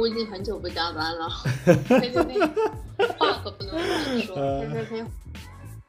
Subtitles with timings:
[0.00, 1.28] 我已经很久不加班了，
[3.18, 4.34] 话可不能乱说。
[4.36, 5.04] 可以可以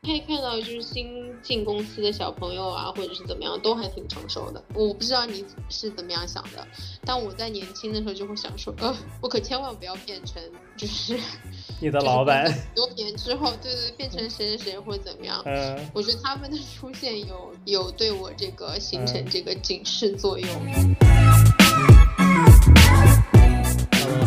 [0.03, 4.61] 可以看到，就是新进公司的小朋友啊，或者是怎么样，都还挺成熟的。
[4.74, 6.67] 我不知道你是怎么样想的，
[7.05, 10.41] 但我在年轻的时候就会想说，呃，我可千万不要变成
[10.75, 11.18] 就是
[11.80, 12.52] 你的老板。
[12.73, 15.39] 多年之后，对对，变成谁谁谁或者怎么样。
[15.46, 15.89] 嗯。
[15.93, 20.50] 我觉得他们的出现有有对我这个形成这个警示作用。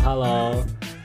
[0.05, 0.62] Hello，Hello，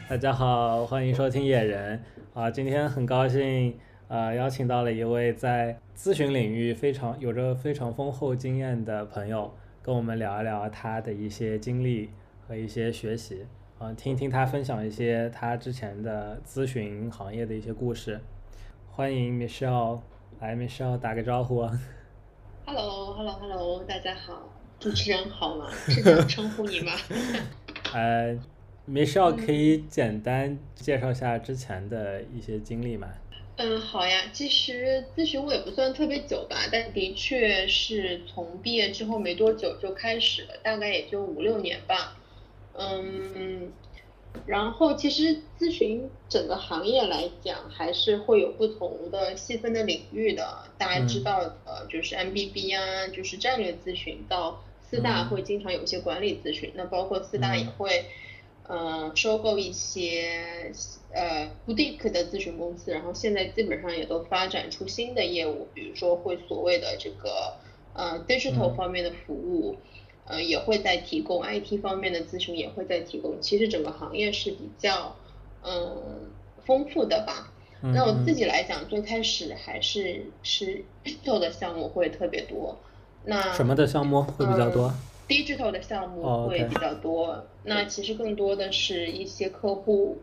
[0.09, 3.79] 大家好，欢迎收听野人啊，今天很高兴。
[4.09, 12.09] 呃，邀请到了一位在咨询领域非常有着非常丰厚经验的朋友，跟我们聊一聊他的一些经历
[12.45, 13.45] 和一些学习，
[13.77, 18.19] 啊，听一听他分享一些他之前的咨询行业的一些故事。
[18.91, 20.01] 欢迎 Michelle，
[20.41, 21.61] 来 Michelle 打个招呼。
[22.65, 25.69] Hello，Hello，Hello，大家好，主持人好吗？
[25.71, 26.91] 是这样称呼你吗？
[27.95, 28.37] 呃
[28.89, 33.07] ，Michelle 可以简单介绍一下之前的一些经历吗？
[33.57, 34.23] 嗯，好呀。
[34.31, 42.17] 其实咨询我也不算特别久吧，但的确是从毕业之后没多久就开始了，大概也就五六年吧。
[42.73, 43.71] 嗯，
[44.45, 50.59] 然后其实咨询整个行业来讲，还是会有不同的细分的领域的。
[50.77, 57.99] 大家知道的，就是 MBB 啊，就是战略咨询，到四大会经常有一些管理咨询，那包括四大也会。
[57.99, 58.05] 嗯，
[59.15, 60.71] 收购一些
[61.11, 67.55] 呃 boutique 的咨询公司，然后现在基本上也都发展出新的业务，比如说会所谓的这个
[67.93, 69.77] 呃 digital 方面的服务，
[70.25, 73.41] 呃也会在提供 IT 方面的咨询，也会在提供。
[73.41, 75.15] 其实整个行业是比较
[75.63, 76.29] 嗯
[76.65, 77.51] 丰富的吧。
[77.81, 82.77] 那我自己来讲，最开始还是是 digital 的项目会特别多。
[83.23, 84.93] 那什么的项目会比较多
[85.29, 90.17] ？digital 的项目会比较多，那其实更多的是一些客户，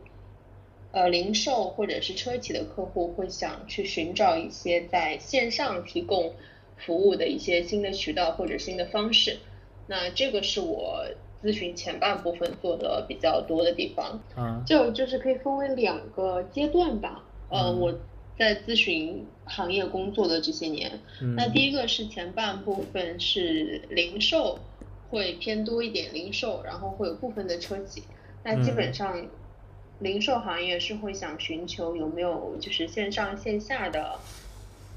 [0.91, 6.35] 呃，零售或者是车企的客户会想去寻找一些在线上提供
[6.77, 9.39] 服务的一些新的渠道或者新的方式，
[9.87, 11.07] 那这个是我
[11.41, 17.97] 咨询前半部分做的比较多的地方，嗯，就就是可以分为两个阶段吧，呃，我
[18.37, 20.99] 在咨询行业工作的这些年，
[21.37, 24.59] 那第一个是前半部分是零售。
[25.17, 28.03] 会偏多一点零售，然后会有部分的车企。
[28.45, 29.27] 那基本上，
[30.01, 34.21] 零售行业是会想寻求有没有就是线上线下的，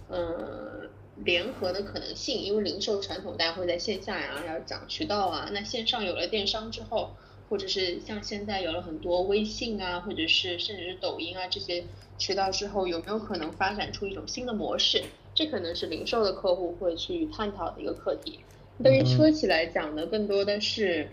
[0.10, 0.90] 嗯，
[1.24, 2.38] 联合的可能性。
[2.38, 5.50] 因为零售传统大家会在线下呀，要讲渠道啊。
[5.54, 7.12] 那线上有了电商之后，
[7.50, 11.86] 或者是像现在有了很多微信啊，或者是甚至是抖音啊这些
[12.18, 15.02] 渠道之后，有没有可能发展出一种新的模式？
[15.34, 18.42] 这可能是零售的客户会去探讨的一个课题。
[18.84, 21.10] 对于车企来讲呢，更多的是，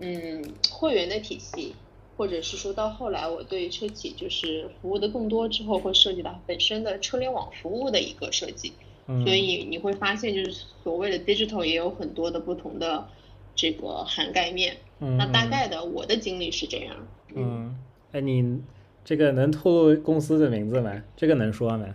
[0.00, 1.74] 嗯，会员的体系，
[2.16, 8.72] 或者是说到后来，我对车企就是服务的更多之后，会涉及到本身的车联网服务的一个设计。
[9.06, 13.06] 所以你会发现，就是所谓的 digital 也有很多的不同的
[13.54, 14.76] 这个涵盖面。
[14.98, 16.96] 那大概的我的经历是这样。
[17.32, 17.76] 嗯，
[18.10, 18.60] 哎，你
[19.04, 21.04] 这个能透露公司的名字吗？
[21.16, 21.86] 这个能说吗？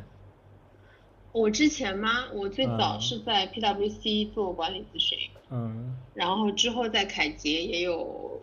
[1.33, 2.25] 我之前吗？
[2.33, 5.17] 我最早是在 PwC 做管理咨询，
[5.49, 8.41] 嗯，然后之后在凯捷也有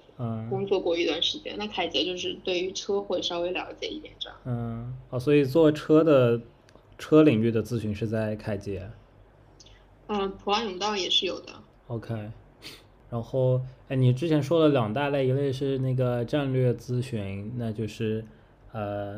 [0.49, 1.55] 工作过一段时间。
[1.59, 4.39] 那凯捷就是对于车会稍微了解一点这样。
[4.45, 6.41] 嗯，哦，所以做车的
[6.97, 8.91] 车领域的咨询是在凯捷。
[10.07, 11.53] 嗯，普安永道也是有的。
[11.89, 12.15] OK，
[13.11, 18.25] 然后哎，你之前说了两大类，一类是那个战略咨询，那就是
[18.73, 19.17] 呃，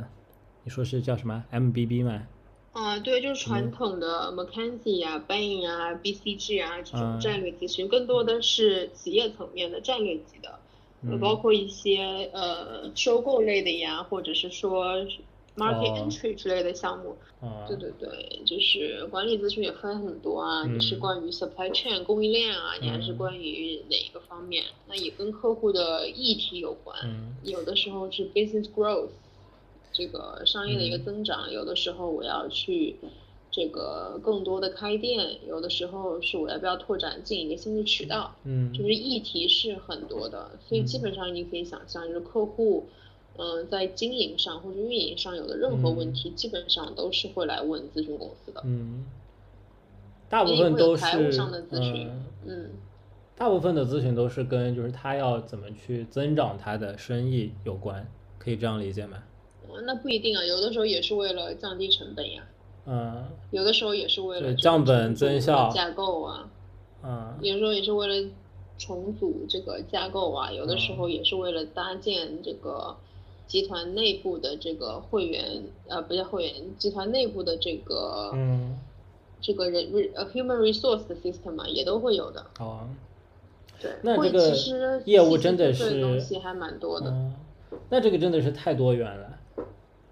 [0.65, 2.27] 你说是叫什么 MBB 吗？
[2.73, 10.61] 啊，对，就是传统的 McKinsey 啊、Bain 啊、BCG 啊这种战略咨询，更多的是企业层面的战略级的，
[11.19, 14.97] 包括一些呃收购类的呀，或者是说
[15.57, 17.17] market entry 之类的项目。
[17.67, 24.63] 对对对，就是管理咨询也分很多啊，你是关于 supply chain 供应链啊，你还是关于哪一个方面？
[24.87, 26.97] 那也跟客户的议题有关，
[27.43, 29.09] 有的时候是 business growth。
[30.01, 32.97] 这个商业的一个增长，有的时候我要去
[33.51, 42.87] 这个更多的开店，有的时候是我要不要拓展进一个新的渠道，嗯，就是议题是很多的，所以基本上你可以想象，就是客户，
[43.37, 49.05] 嗯，在经营上或者运营上有的任何问题，基本上都是会来问咨询公司的，嗯，
[50.31, 52.09] 大部分都是财务上的咨询，
[52.47, 52.71] 嗯，
[53.37, 59.23] 大部分的咨询都是跟就是他要怎么去增长他的生意有关，可以这样理解吗？
[59.85, 62.43] 那不一定啊，有的时候也是为了降低成本呀。
[62.87, 63.25] 嗯。
[63.51, 66.49] 有的时候也是为了降本增效架构啊。
[67.03, 67.35] 嗯。
[67.41, 68.29] 有时候也是为了
[68.79, 72.97] 重组这个架构啊，有的时候也是为了搭建这个
[73.47, 78.79] 集团内部的这个会员，呃，不叫会员，集团内部的这个，嗯，
[79.41, 82.47] 这个人呃 human resource 的 system 嘛，也都会有的。
[82.59, 82.89] 哦，
[83.83, 87.11] 对，那这个其实业务真的是东西还蛮多的。
[87.11, 87.35] 嗯，
[87.91, 89.40] 那这个真的是太多元了。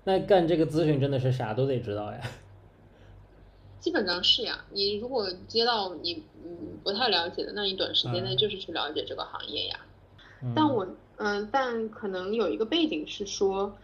[0.09, 2.21] 那干这个咨询真的是啥都得知道呀。
[3.79, 9.81] 基本上是呀，你如果接到你嗯不太了解的，那你短时间内嗯就是去了解这个行业呀。
[10.43, 10.87] 嗯但我
[11.19, 13.77] 嗯，但可能有一个背景是说，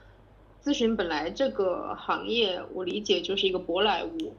[0.62, 4.32] 咨询本来这个行业我理解就是一个舶来物，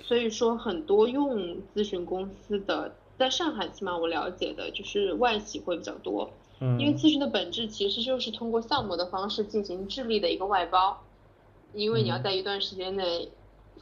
[0.00, 6.32] 所以说很多用咨询公司的，在上海起码我了解的就是外企会比较多，
[6.64, 11.02] 嗯，因为咨询的本质其实就是通过项目的方式进行智力的一个外包，
[11.74, 12.22] 因为你要嗯。
[12.22, 13.28] 在一段时间内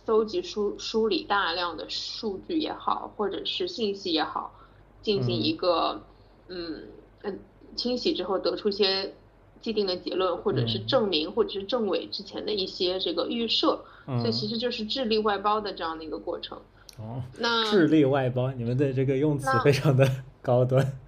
[0.06, 4.54] 搜集梳梳理大量的数据也好，或者是信息也好，
[5.02, 5.42] 进行嗯。
[5.42, 6.02] 一个
[6.48, 6.84] 嗯
[7.22, 7.38] 嗯
[7.76, 9.12] 清洗之后得出一些
[9.60, 10.86] 既定的结论，或者是嗯。
[10.86, 14.32] 证明，或者是证伪之前的一些这个预设，所以嗯。
[14.32, 16.58] 其实就是智力外包的这样的一个过程。
[16.98, 20.08] 哦，那智力外包，你们的这个用词非常的
[20.40, 20.98] 高端。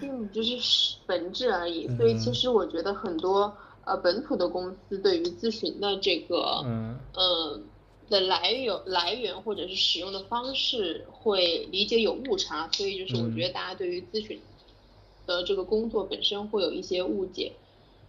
[0.00, 2.34] 并不是本质而已，所以其嗯。
[2.34, 3.54] 实我觉得很多
[3.84, 6.98] 呃本土的公司对于咨询的这个嗯。
[7.14, 7.60] 呃
[8.08, 14.40] 的来源来源或者是使用的方式会理解有误差，所以就是我嗯觉得大家对于咨询
[15.26, 17.52] 的这个工作本身会有一些误解。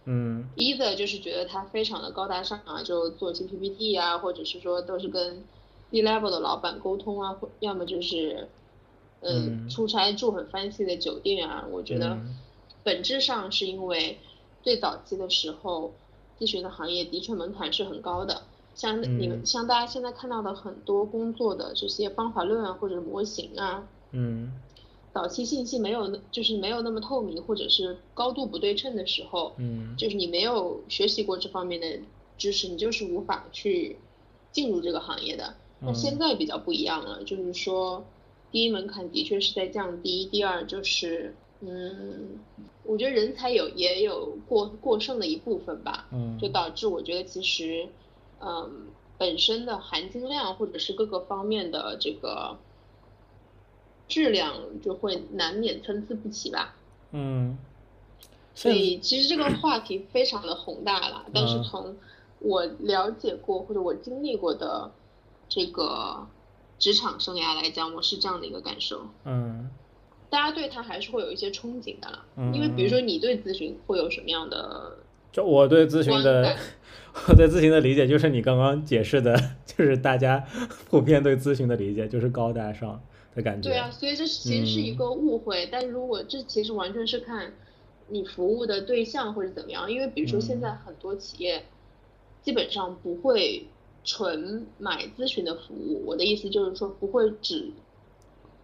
[0.06, 0.48] 嗯。
[0.56, 5.44] 一的就是觉得它非常的高大上啊，就做一些 PPT 啊，或者是说都是跟
[5.92, 8.50] C level 的老板沟通啊，或要么就是，
[9.22, 11.64] 嗯嗯，出差住很 fancy 的酒店啊。
[11.70, 12.36] 我觉得嗯
[12.84, 14.18] 本质上是因为
[14.62, 15.92] 最早期的时候，
[16.38, 18.42] 咨询的行业的确门槛是很高的。
[18.74, 24.52] 像你们嗯像大家现在看到的很多工作的这些方法论啊，或者模型啊，嗯
[25.12, 31.86] 早期信息没有那就是没有那么透明，或者是高度不对称的时候，嗯就是你没有学习过这方面的
[32.38, 33.98] 知识，你就是无法去
[34.50, 35.54] 进入这个行业的。
[35.80, 38.02] 那嗯现在比较不一样了，就是说，
[38.52, 42.38] 第一门槛的确是在降低，第二就是，嗯，
[42.84, 47.88] 我觉得人才有也有过过剩的一部分吧，嗯，就导致我觉得其实，
[48.40, 52.58] 嗯，本身的含金量或者是各个方面的这个
[54.06, 56.76] 质量就会难免参差不齐吧。
[57.12, 57.56] 嗯，
[58.54, 61.96] 所以其实这个话题非常的宏大啦，但是嗯从
[62.40, 64.90] 我了解过或者我经历过的
[65.48, 66.26] 这个
[66.82, 69.06] 职场生涯来讲，我是这样的一个感受。
[69.24, 69.70] 嗯
[70.28, 74.98] 大家对他还是会有一些憧憬的啦，嗯因为比如说你对咨询会有什么样的
[75.30, 76.56] 就我对咨询的？
[77.28, 80.44] 我对咨询的理解就是你刚刚解释的，就是大家
[80.90, 83.00] 普遍对咨询的理解就是高大上
[83.36, 83.68] 的感觉。
[83.68, 85.68] 对啊，所以这其实是一嗯个误会。
[85.70, 87.52] 但如果这其实完全是看
[88.08, 91.62] 你服务的对象或者怎么样，因为比如说现在嗯很多企业
[92.42, 93.66] 基本上不会
[94.04, 96.02] 纯买咨询的服务。
[96.06, 97.70] 我的意思就是说，不会只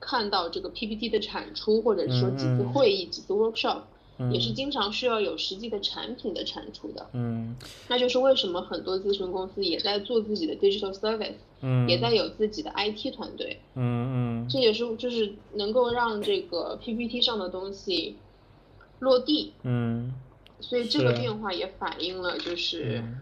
[0.01, 3.83] 看到这个 PPT 的产出，或者是说几次会议、几次 workshop，
[4.19, 7.09] 嗯，也是经常需要有实际的产品的产出的。
[7.13, 7.57] 嗯
[7.89, 13.61] 那就是为什么很多咨询公司也在做自己的 digital service，嗯，也在有自己的 IT 团队。
[13.75, 18.17] 嗯嗯这也是就是能够让这个 PPT 上的东西
[18.99, 20.13] 落地，嗯
[20.61, 23.21] 所以这个变化也反映了就是嗯。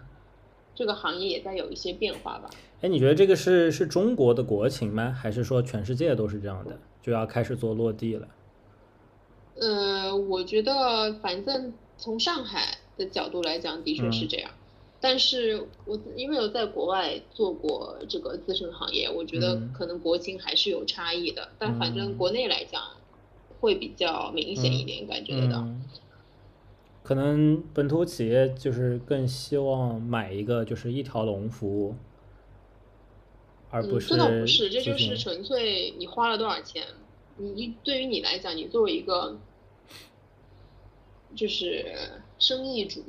[0.77, 2.49] 这个行业也在有一些变化吧。
[2.83, 5.11] 哎，你觉得这个是是中国的国情吗？
[5.11, 8.29] 还是说全世界都是这样的，就要开始做落地了？
[9.59, 14.51] 呃，我觉得反正从上海的角度来讲，的确是这样。
[15.01, 21.49] 但是我因为有在国外做过这个咨询行业，我觉得嗯可能国情还是有差异的。
[21.59, 22.83] 但反正嗯国内来讲，
[23.61, 25.59] 会比较明显一点，感觉得到。
[25.61, 25.83] 嗯，
[27.07, 31.95] 可能本土企业就是更希望买一个就是一条龙服务，
[33.71, 36.83] 而不嗯，是这倒不是，这就是纯粹你花了多少钱。
[37.37, 39.39] 你对于你来讲，你作为一个
[41.37, 41.97] 就是
[42.41, 43.01] 生意主，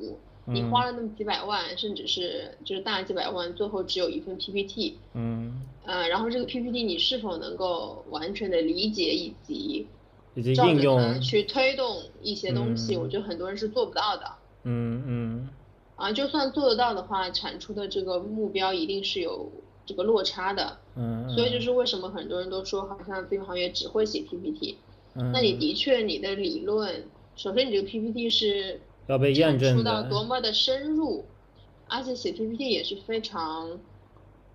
[0.46, 9.88] 你嗯花了那么几百万，甚至是就是大几百万，最后只有一份 PPT，嗯，呃，然后这个 PPT 你是否能够完全的理解以及
[10.38, 14.24] 以及照着它应用，去推动一些东西，嗯我觉得很多人是做不到的。
[14.64, 15.50] 嗯嗯
[15.96, 19.52] 啊，就算做得到的话，产出的这个目标一定是有
[19.84, 20.78] 这个落差的。
[20.96, 24.78] 嗯，所以就是为什么很多人都说，好像咨询行业只会写 PPT。
[25.16, 27.04] 嗯，那你的确，你的理论，
[27.36, 31.26] 首先你这个 PPT 是要被验证出到多，么的深入，
[31.88, 33.80] 而且写 PPT 也是非常，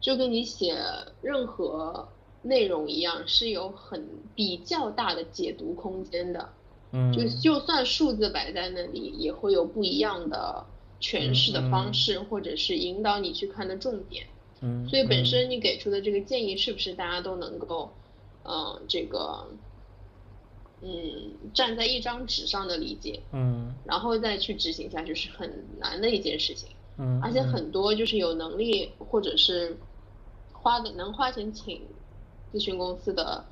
[0.00, 0.78] 就跟你写
[1.22, 2.06] 任何
[2.42, 6.48] 内容一样，是有很比较大的解读空间的。
[6.92, 10.66] 嗯，就就算数字摆在那里，也会有不一样的
[11.00, 14.26] 诠释的方式，或者是引导你去看的重点。
[14.60, 17.90] 嗯，所以本身你给出的这个建议，是不是大家都能够，
[18.44, 19.46] 嗯，这个，
[20.82, 26.68] 嗯，站在一张纸上的理解，嗯，然后再去执行下去，是很难的一件事情。
[26.98, 29.74] 嗯，而且很多就是有能力或者是
[30.52, 31.80] 花的能花钱请
[32.52, 33.44] 咨询公司的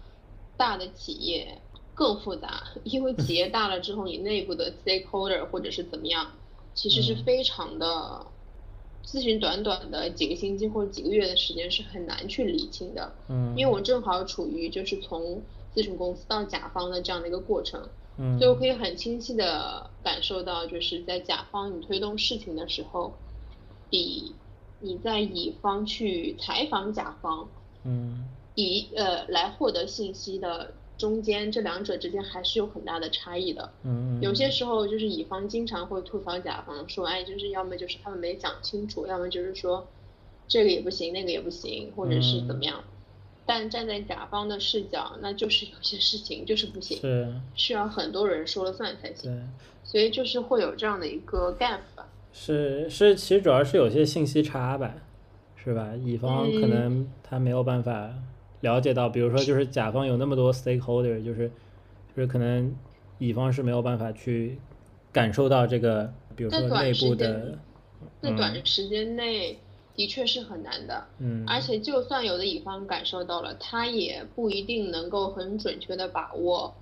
[0.56, 1.58] 大的企业
[1.94, 6.30] 更复杂，因为企业大了之后，你内部的 stakeholder 或者是怎么样，
[6.74, 8.26] 其实是非常的，
[9.04, 13.12] 咨询短短的几个星期或者几个月的时间是很难去理清的。
[13.28, 15.42] 嗯，因为我正好处于就是从
[15.74, 17.88] 咨询公司到甲方的这样的一个过程，
[18.18, 23.12] 嗯，所以我可以很清晰的感受到，就是在甲方你推动事情的时候。
[23.92, 24.32] 比
[24.78, 27.48] 你在乙方去采访甲方，
[27.82, 33.70] 嗯，以呃来获得信息的中间，这两者之间还是有很大的差异的。
[33.84, 39.86] 嗯有些时候就是乙方经常会吐槽甲方说，哎，就是要么就是他们没讲清楚，要么就是说
[40.46, 42.82] 这个也不行，那个也不行，或者是怎么样。
[43.46, 49.32] 但站在甲方的视角，那就是有些事情就是不行，是需要很多人说了算才行。
[49.32, 49.42] 对，
[49.82, 52.06] 所以就是会有这样的一个 gap 吧。
[52.32, 54.94] 是是，其实主要是有些信息差吧，
[55.56, 55.94] 是吧？
[55.96, 58.12] 乙方可能他没有办法
[58.60, 61.50] 了解到，比如说就是甲方有那么多 stakeholder，就是
[62.14, 62.74] 就是可能
[63.18, 64.58] 乙方是没有办法去
[65.12, 67.58] 感受到这个，比如说内部的，
[68.20, 69.58] 在短时间内
[69.94, 71.06] 的确是很难的。
[71.18, 76.74] 嗯，而且就算有的乙方感受到了，他也不一定能够很准确的把握。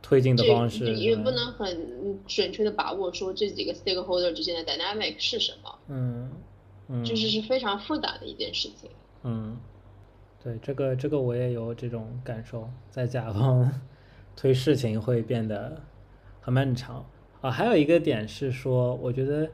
[0.00, 6.30] 推进的方式也不能很准确的把握说这几个 stakeholder 之间的 dynamic 是什么，嗯，
[6.88, 8.88] 嗯，就是是非常复杂的一件事情。
[9.24, 9.58] 嗯，
[10.42, 13.70] 对，这个这个我也有这种感受，在甲方
[14.36, 15.80] 推事情会变得
[16.40, 17.04] 很漫长
[17.40, 17.50] 啊。
[17.50, 19.50] 还有一个点是说，我觉得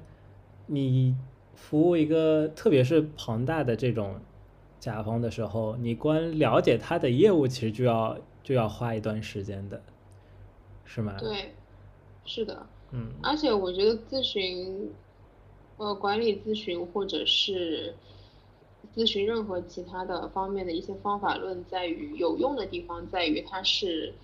[0.66, 1.16] 你
[1.54, 4.20] 服务一个特别是庞大的这种
[4.78, 9.80] 甲方的时候，你光了解他的业务，其实就要就要花一段时间的。
[10.86, 11.16] 是吗？
[11.18, 11.54] 对，
[12.26, 14.90] 是的，嗯，而且我觉得咨询，
[15.78, 17.94] 呃，管理咨询或者是
[18.94, 24.14] 咨询任何其他的方面的一些方法论，在于有用的地方在于它是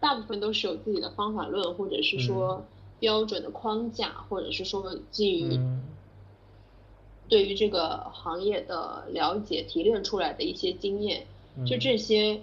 [0.00, 2.64] 大部分都是有自己的方法论，或者是说
[2.98, 5.58] 标准的框架，或者是说基于
[7.28, 11.26] 对于这个行业的了解提炼出来的一些经验，
[11.66, 12.40] 就这些。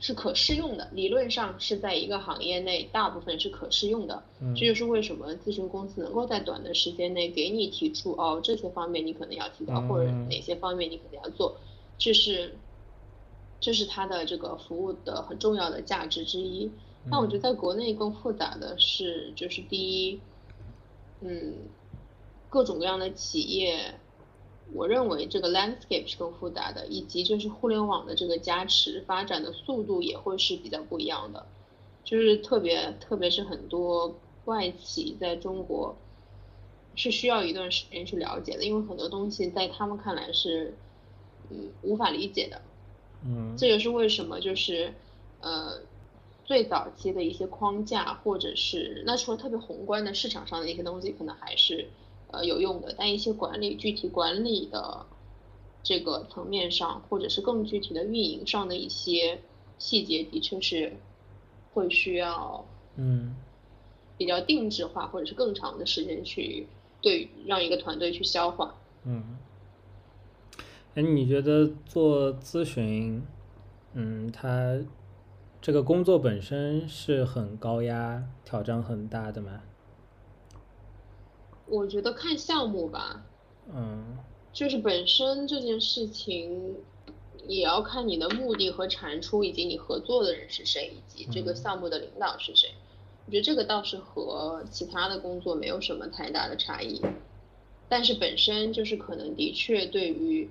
[0.00, 4.22] 是可适用的，理论上是在一个行业内大部分是可适用的。
[4.40, 11.56] 嗯，这就是为什么咨询公司能够在短的时间内给你提出哦这些方面你可能要提高，或者哪些方面你可能要做，
[11.98, 12.54] 这是
[13.60, 16.70] 这是它的这个服务的很重要的价值之一。
[17.10, 19.78] 但我觉得在国内更复杂的是，就是第
[20.08, 20.20] 一，
[21.20, 21.54] 嗯，
[22.48, 23.94] 各种各样的企业。
[24.74, 31.46] 我认为这个 landscape 是更复杂的，以及就是互联网的这个加持发展的速度也会是比较不一样的，
[32.04, 35.96] 就是特别特别是很多外企在中国
[36.94, 40.74] 是需要一段时间去了解的，因为很多东西在他们看来是
[41.50, 42.60] 嗯无法理解的，
[43.24, 44.92] 嗯，这也是为什么就是
[45.40, 45.80] 呃
[46.44, 51.88] 最早期的一些框架或者是那除了特别宏观的市场上的一些东西，可能还是。
[52.30, 55.06] 呃，有用的，但一些管理具体管理的
[55.82, 59.40] 这个层面上，或者是更具体的运营上的一些
[59.78, 60.92] 细节，的确是
[61.72, 62.64] 会需要
[62.96, 63.34] 嗯
[64.18, 66.66] 比较定制化，或者是更长的时间去
[67.00, 68.74] 对让一个团队去消化。
[69.04, 69.38] 嗯，
[70.94, 73.22] 哎，你觉得做咨询，
[73.94, 74.78] 嗯，它
[75.62, 79.62] 这个工作本身是很高压、挑战很大的吗？
[81.68, 83.24] 我觉得看项目吧，
[83.72, 84.16] 嗯，
[84.52, 86.76] 就是本身这件事情
[87.46, 92.70] 也要看你的目的和产出，以及你合作的人是谁，以及这个项目的领导是谁。
[93.26, 97.00] 我觉得这个倒是和其他的工作没有什么太大的差异，
[97.88, 100.48] 但是本身就是可能的确对于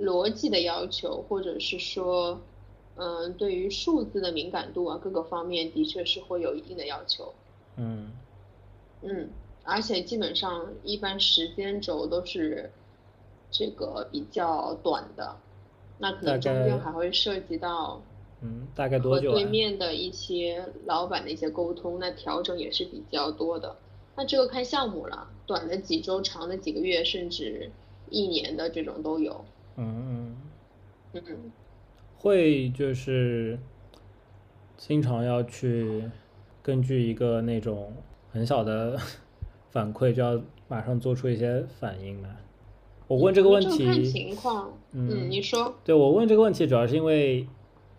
[0.00, 2.40] 逻辑的要求，或者是说，
[2.96, 7.32] 嗯，对于数字的敏感度啊，各个方面的确是会有一定的要求。
[7.76, 8.10] 嗯，
[9.02, 9.28] 嗯。
[9.68, 12.70] 而且基本上一般时间轴都是
[13.50, 15.36] 这个比较短的，
[15.98, 18.00] 那可能中间还会涉及到，
[18.40, 19.30] 嗯，大概多久？
[19.30, 23.76] 和对面的一些老板的一些沟通，那调整也是比较多的。
[24.16, 27.70] 那这个看项目了，短的几周，长的几个月，甚至
[28.08, 29.44] 一年的这种都有。
[29.76, 30.34] 嗯
[31.12, 31.52] 嗯，嗯，
[32.16, 33.58] 会就是
[34.78, 36.10] 经常要去
[36.62, 37.92] 根据一个那种
[38.32, 38.98] 很小的
[39.70, 42.28] 反馈，就要马上做出一些反应嘛？
[43.06, 44.72] 我问这个问题，看情况。
[44.92, 45.74] 嗯，你说。
[45.84, 47.46] 对我问这个问题，主要是因为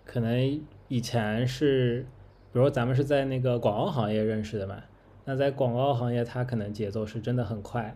[0.05, 2.05] 可能以前是，
[2.53, 4.83] 比如咱们是在那个广告行业认识的嘛，
[5.25, 7.95] 那在广告行业，它可能节奏是真的很快。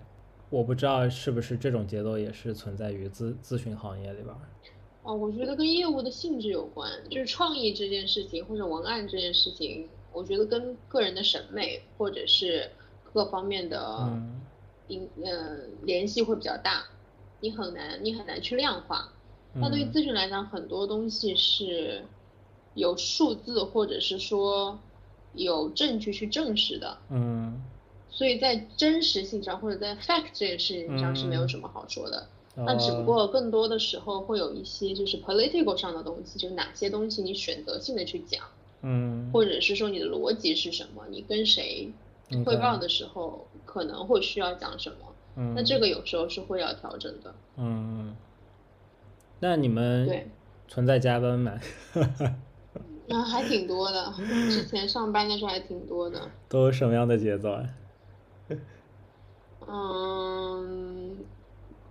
[0.49, 4.35] 我不知道是不是这种节奏也是存在于咨咨询行业里边。
[5.01, 12.69] 哦，我觉得跟业务的性质有关，就是创意这件事情或者文案这件事情，我觉得跟个人的审美或者是
[13.13, 14.09] 各方面的
[14.87, 16.83] 因呃联系会比较大，
[17.39, 19.09] 你很难你很难去量化。
[19.53, 22.03] 那对于咨询来讲，很多东西是
[22.73, 24.79] 有数字或者是说
[25.33, 26.97] 有证据去证实的。
[27.09, 27.61] 嗯。
[28.15, 38.45] 所以在真实性上或者在 fact 这件事情上是没有什么好说的，那只不过更多的时候会有一些就是 political 上的东西，就是哪些东西你选择性的去讲，
[38.83, 41.91] 嗯，或者是说你的逻辑是什么，你跟谁
[42.45, 44.97] 汇报的时候可能会需要讲什么，
[45.35, 48.15] 嗯，那这个有时候是会要调整的，嗯，
[49.39, 50.27] 那你们对
[50.67, 51.51] 存在加班吗？
[53.09, 54.13] 啊， 还挺多的，
[54.49, 57.69] 之前上班的时候还挺多的，都有什么样的节奏啊？
[59.67, 61.17] 嗯，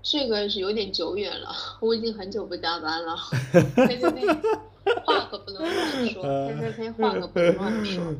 [0.03, 1.49] 这个是有点久远了，
[1.81, 3.17] 我已经很久不加班了。
[3.75, 4.27] 呸呸呸，
[5.05, 6.23] 话可不能乱说。
[6.23, 8.15] 呸呸呸，话可不能乱说。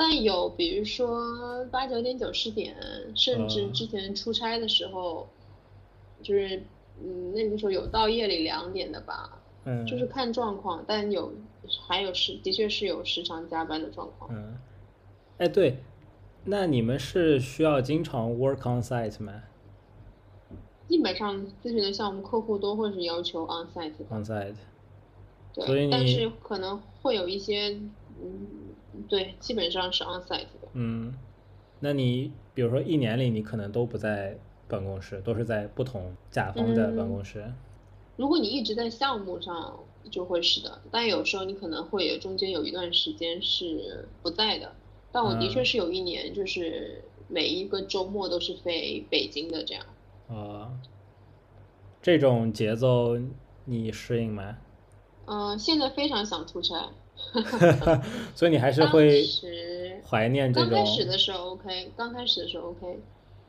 [0.00, 2.74] 但有，比如说八九点、九十点，
[3.14, 5.28] 甚至之前出差的时候，
[6.22, 6.62] 就是
[7.04, 9.42] 嗯，那个时候有到夜里两点的吧。
[9.66, 9.84] 嗯。
[9.84, 11.34] 就是看状况，但有
[11.86, 14.30] 还有时的确是有时常加班的状况。
[14.34, 14.56] 嗯。
[15.36, 15.76] 哎，对。
[16.46, 19.42] 那你们是需要经常 work on site 吗？
[20.88, 23.92] 基本上咨询的项目客户都会是要求 on site。
[24.08, 24.54] on site。
[25.52, 25.90] 对。
[25.90, 27.78] 但是可能会有一些，
[28.22, 28.46] 嗯，
[29.08, 30.68] 对，基本上是 on site 的。
[30.74, 31.14] 嗯，
[31.80, 34.38] 那你比如说一年里你可能都不在
[34.68, 37.52] 办公室，都是在不同甲方的办公室。
[38.16, 39.78] 如果你一直在项目上，
[40.10, 44.72] 就会是的，但有时候你可能会有中间有一段时间是不在的。
[45.12, 49.84] 但我的确是有一年，就是每一个周末都是飞北京的这样。
[50.28, 50.70] 啊，
[52.00, 53.18] 这种节奏
[53.64, 54.58] 你适应吗？
[55.26, 56.90] 嗯，现在非常想出差。
[58.34, 59.24] 所以你还是会
[60.08, 60.70] 怀念这种。
[60.70, 62.98] 刚开始的时候 OK，刚开始的时候 OK。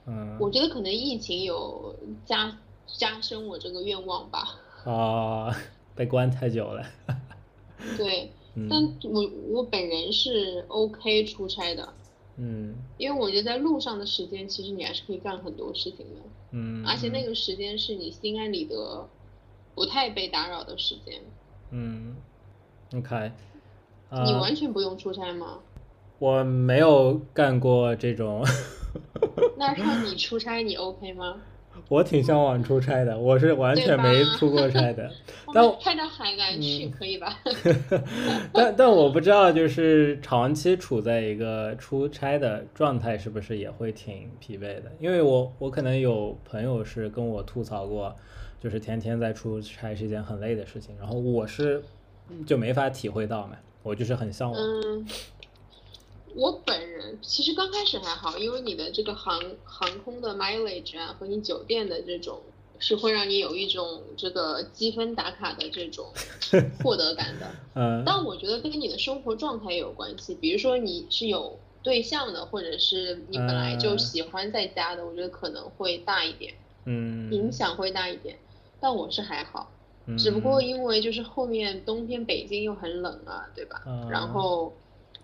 [0.08, 0.38] 嗯。
[0.40, 1.96] 我觉得可能疫情有
[2.26, 4.60] 加加深我这个愿望吧。
[4.86, 5.56] 啊，
[5.96, 6.86] 被关太久了。
[7.98, 8.32] 对。
[8.70, 11.88] 但我我本人是 OK 出差的，
[12.36, 16.22] 嗯，因为我觉得在路上的时间，其实你还是可以干很多事情的，
[16.52, 19.08] 嗯，而且那个时间是你心安理得，
[19.74, 21.22] 不太被打扰的时间，
[21.70, 22.18] 嗯
[22.94, 23.32] ，OK，
[24.26, 25.60] 你完全不用出差吗？
[26.20, 28.46] 我没有干过这种，
[29.58, 31.38] 那让你出差，你 OK 吗？
[31.88, 35.10] 我挺向往出差的，我是完全没出过差的。
[35.54, 37.40] 但派到海南去可以吧？
[38.54, 44.92] 但但我不知道，就是长期处在一个出差的状态，是不是也会挺疲惫的？
[45.00, 48.14] 因为我我可能有朋友是跟我吐槽过，
[48.60, 50.96] 就是天天在出差是一件很累的事情。
[51.00, 51.82] 然后我是
[52.46, 54.60] 就没法体会到嘛，我就是很向往。
[54.62, 55.06] 嗯
[56.34, 62.40] 我本人其实刚开始还好，因为你的这个航航空的 mileage 啊，和你酒店的这种，
[62.80, 66.10] 是会让你有一种这个积分打卡的这种
[66.82, 67.52] 获得感的。
[67.76, 68.02] 嗯。
[68.06, 76.54] 但我觉得跟你的生活状态也有关系，比如说你是有对象的，或者是你本来就喜欢在家的，我觉得可能会大一点。
[76.86, 77.30] 嗯。
[77.34, 78.40] 影响会大一点，
[78.80, 79.70] 但我是还好，
[80.18, 83.82] 只不过因为就是后面冬天北京又很冷啊，对吧？
[84.10, 84.74] 然后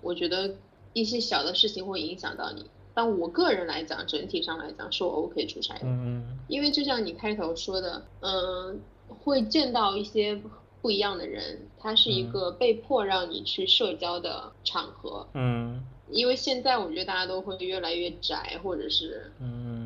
[0.02, 0.54] 我觉得。
[0.94, 10.42] 一些小的事情会影响到你，但我个人来讲，整体上来讲是我 OK 出差的，嗯因为就像你开头说的，嗯，会见到一些
[10.82, 19.32] 不一样的人，它是一个被迫让你去社交的场合，嗯，因为现在我觉得大家都会越来越宅，或者是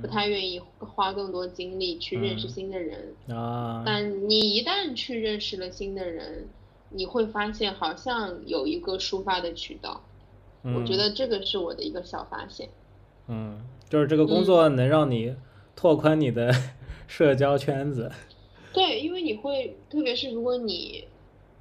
[0.01, 6.47] 不太愿意花更多精力去认识新的人啊，但你一旦去认识了新的人，
[6.89, 10.01] 你会发现好像有一个抒发的渠道。
[10.63, 12.69] 我觉得这个是我的一个小发现，
[13.27, 15.36] 嗯，就是这个工作能让你
[15.75, 16.53] 拓宽你的
[17.07, 18.12] 社交圈子。
[18.71, 21.03] 对，因为你会，特别是如果你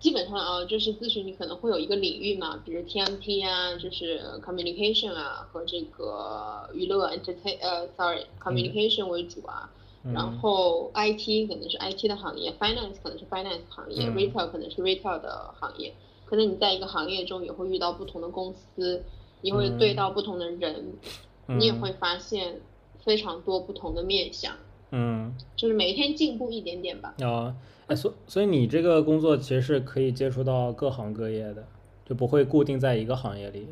[0.01, 9.71] 基本上啊，就是咨询，你可能会有一个领域嘛，比如 TMT 啊，就是 communication 啊，和这个娱乐 entertain 呃，sorry communication 为主啊。
[10.15, 15.93] 然后 IT 可能是 IT 的行业，Finance 可能是 Finance 行业，Retail 可能是 Retail 的行业。
[16.25, 19.05] 可能你在一个行业中也会遇到不同的公司，
[19.43, 20.95] 你会对到不同的人，
[21.49, 22.63] 你也会发现
[23.05, 24.57] 非常多不同的面相。
[24.93, 27.15] 嗯，就是每一天进步一点点吧。
[27.21, 27.55] 啊，
[27.91, 31.67] 哎，所所以你这个工作其实是可以接触到各行各业的，
[32.07, 33.67] 就不会固定在一个行业里。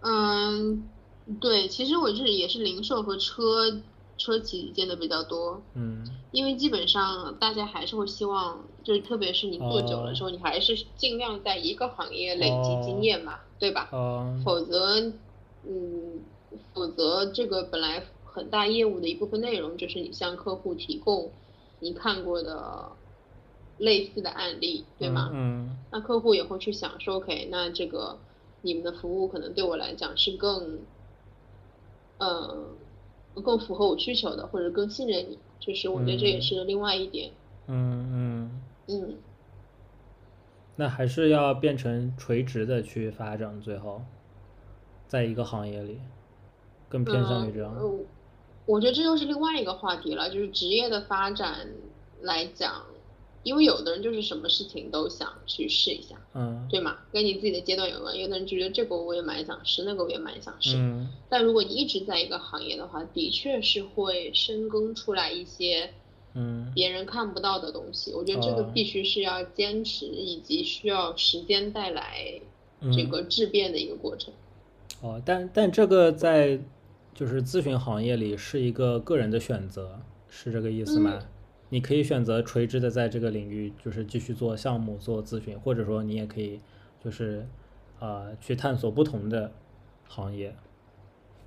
[0.00, 0.82] 嗯，
[1.40, 3.80] 对，其实我这里也是零售和车
[4.16, 5.62] 车企见的比较多。
[5.74, 13.88] 嗯，因为基本上大家还是会希望，就是特别是你做久了之后，你还是尽量在一个行业累积经验嘛，对吧？
[13.92, 14.36] 哦。
[14.44, 15.12] 否则，
[15.64, 16.20] 嗯，
[16.74, 18.02] 否则这个本来。
[18.30, 21.32] 很大业务的一部分内容就是你向客户提供
[21.80, 22.90] 你看过的
[23.78, 25.30] 类似的案例，对吗？
[25.32, 25.76] 嗯。
[25.90, 28.18] 那客户也会去想说，OK，那这个
[28.62, 30.80] 你们的服务可能对我来讲是更，
[32.18, 32.56] 呃，
[33.42, 35.38] 更符合我需求的，或者更信任你。
[35.60, 37.30] 就是我觉得这也是另外一点。
[37.66, 38.60] 嗯嗯。
[38.88, 39.16] 嗯。
[40.76, 44.02] 那还是要变成垂直的去发展，最后，
[45.08, 46.00] 在一个行业里，
[46.88, 47.74] 更偏向于这样。
[48.68, 51.66] 我觉得这又是另外一个话题了，就是职业的发展
[52.20, 52.84] 来讲，
[53.42, 56.98] 因为有的人就是什么事情都想去试一下，嗯，对吗？
[57.10, 58.14] 跟你自己的阶段有关。
[58.14, 60.76] 有的人觉得这个我也蛮想试，那个我也蛮想试。
[60.76, 61.08] 嗯。
[61.30, 65.90] 但如果你一直在一个行业的话，的确是会深耕出来一些，
[66.34, 68.12] 嗯，别人看不到的东西。
[68.12, 72.38] 我觉得这个必须是要坚持，以及需要时间带来
[72.92, 74.30] 这个质变的一个过程。
[75.00, 76.60] 哦，但但这个在。
[77.18, 81.18] 就是咨询行业里是一个个人的选择，是这个意思吗？
[81.68, 86.60] 你可以选择垂直的在这个领域，就是继续做项目、做咨询，或者说你也可以，
[87.02, 87.44] 就是
[87.98, 89.50] 呃去探索不同的
[90.06, 90.54] 行业。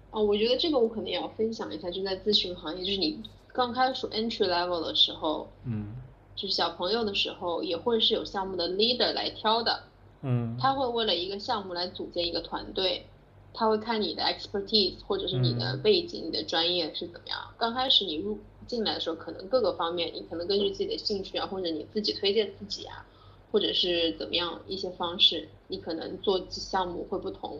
[0.09, 5.95] 哦，我觉得这个我可能也要分享一下，就在咨询行业，就是你刚开始 entry level 的时候，嗯，
[6.35, 9.83] 就是小朋友的时候，也会是有项目的 leader 来挑的，
[10.21, 13.05] 嗯，他会为了一个项目来组建一个团队。
[13.53, 17.37] 他会看你的 expertise 或者是你的背景、你的专业是怎么样。
[17.57, 23.05] 刚开始你入进来的时候，可能各个方面你可能根据自己的兴趣啊，或者你自己推荐自己啊，
[23.51, 27.59] 或者是怎么样一些方式，你可能做项目会不同。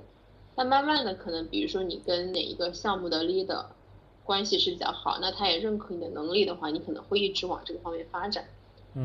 [0.56, 3.66] 但慢慢的，可能比如说你跟哪一个项目的 leader
[4.24, 8.46] 关系是比较好，那他也认可你的能力的话，你可能会一直往这个方面发展。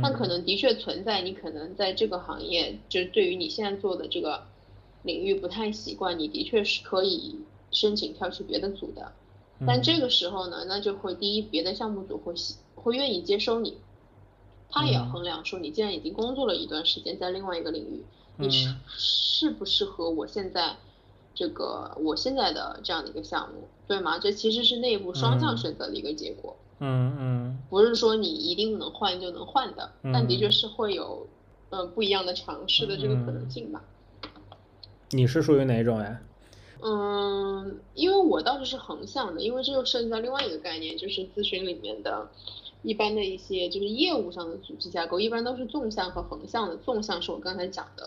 [0.01, 4.43] 但可能的确存在你可能在这个行业，就是对于你现在做的这个。
[5.07, 7.39] 领域不太习惯，你的确是可以
[7.71, 9.13] 申请跳去别的组的，
[9.67, 12.35] 但这个时候呢，那就会第一，别的项目组会
[12.75, 13.79] 会愿意接收你，
[14.69, 18.05] 他也要衡量说你既然已经工作了一段时间在另外一个领域，
[18.37, 20.77] 你适适不适合我现在
[21.35, 24.19] 这个我现在的这样的一个项目，对吗？
[24.19, 26.57] 这其实是内部双向选择的一个结果。
[26.79, 31.27] 嗯嗯，不是说你一定能换就能换的，但的确是会有
[31.71, 33.83] 嗯不一样的尝试的这个可能性吧。
[35.11, 36.21] 你是属于哪一种呀？
[36.83, 42.29] 嗯，因为我倒是是横向的，因为这又涉及到另外一个概念，就是咨询里面的，
[42.83, 46.77] 一般的一些就是业务上的组织架构，一般都是纵向和横向的。
[46.77, 48.07] 纵向是我刚才讲的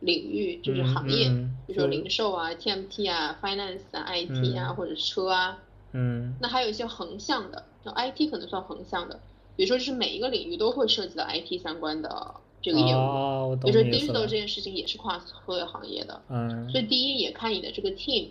[0.00, 1.28] 领域，就是行业，
[1.66, 5.58] 比如说零售啊、TMT 啊、Finance 啊、IT 啊，或者车啊。
[5.92, 6.34] 嗯。
[6.40, 9.20] 那还有一些横向的，那 IT 可能算横向的，
[9.54, 12.34] 比如说就是每一个领域都会涉及到 IT 相关的。
[12.68, 18.28] 这个业务，比如说 digital 这件事情也是跨所有行业的，嗯，所以第一也看你的这个 team，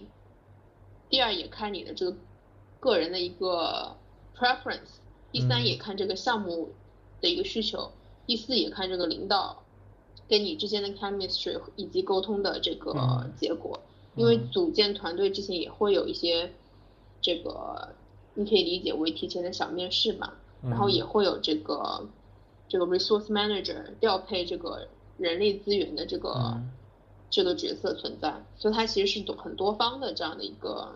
[1.10, 2.16] 第二也看你的这个
[2.80, 3.96] 个人的一个
[4.38, 5.00] preference，
[5.32, 6.70] 第三也看这个项目
[7.20, 7.92] 的一个需求，
[8.28, 9.64] 第四也看这个领导
[10.30, 13.80] 跟你之间的 chemistry 以及沟通的这个结果，
[14.16, 16.54] 因为组建团队之前也会有一些
[17.22, 17.96] 这个
[18.36, 22.06] 你可以理解为提前的小面试嘛，然后也会有这个。
[22.68, 26.62] 这个 resource manager 调配这个人力资源的这个
[27.30, 30.94] 这个角色存在，所以它其实是多很多方的这样的一个，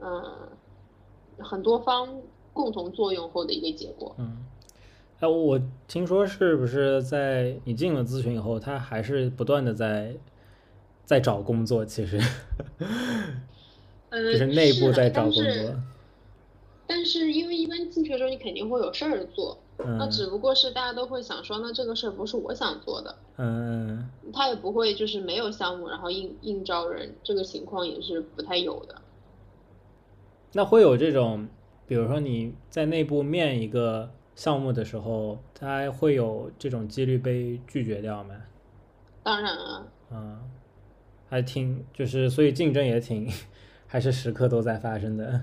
[0.00, 0.22] 嗯，
[1.38, 2.20] 很多方
[2.52, 4.14] 共同作用后的一个结果。
[4.18, 4.44] 嗯，
[5.20, 10.16] 哎，我听说是不是在你进了咨询以后，他还是不断的在
[11.04, 11.84] 在找工作？
[11.84, 12.18] 其实，
[14.10, 15.42] 就是内部在找工作。
[16.86, 19.58] 但是因为一般进去的时候，你肯定会有事儿做。
[19.78, 28.94] 那只不过是大家都会想说，那这个事儿不是我想做的，嗯，他也不会就是没有项目，然后硬硬招人，这个情况也是不太有的。
[30.52, 31.48] 那会有这种，
[31.86, 38.34] 比如说你在内部面一个项目的时候，他会有这种几率被拒绝掉吗？
[39.22, 40.38] 当然啊，嗯，
[41.28, 43.28] 还挺就是，所以竞争也挺，
[43.88, 45.42] 还是时刻都在发生的。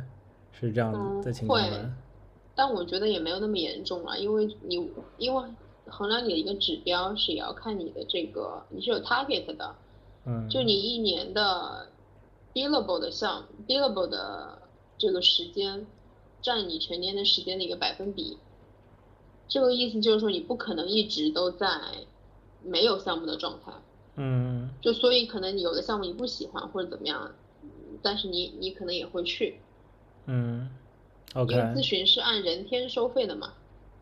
[0.52, 1.96] 是这样的情况吗？
[2.62, 4.76] 但我觉得也没有那么严重啊，因为你
[5.18, 5.44] 因为
[5.86, 9.74] 衡量你的一个指标是也要看你的这个你是有 target 的，
[10.26, 11.88] 嗯，就你一年的
[12.54, 14.62] billable 的项 billable 的
[14.98, 15.88] 这个时间
[16.42, 18.38] 占你全年的时间的一个百分比，
[19.48, 21.66] 这个意思就是说你不可能一直都在
[22.62, 23.72] 没有项目的状态，
[24.18, 27.32] 嗯，就所以可能你有的项目你不喜欢或者怎么样，
[28.02, 29.62] 但是你你可能也会去，
[30.26, 30.70] 嗯。
[31.36, 33.54] OK，因为咨询是按人天收费的嘛，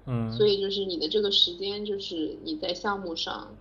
[0.06, 3.54] 嗯，所以就是你的这个时间，就是你在项目上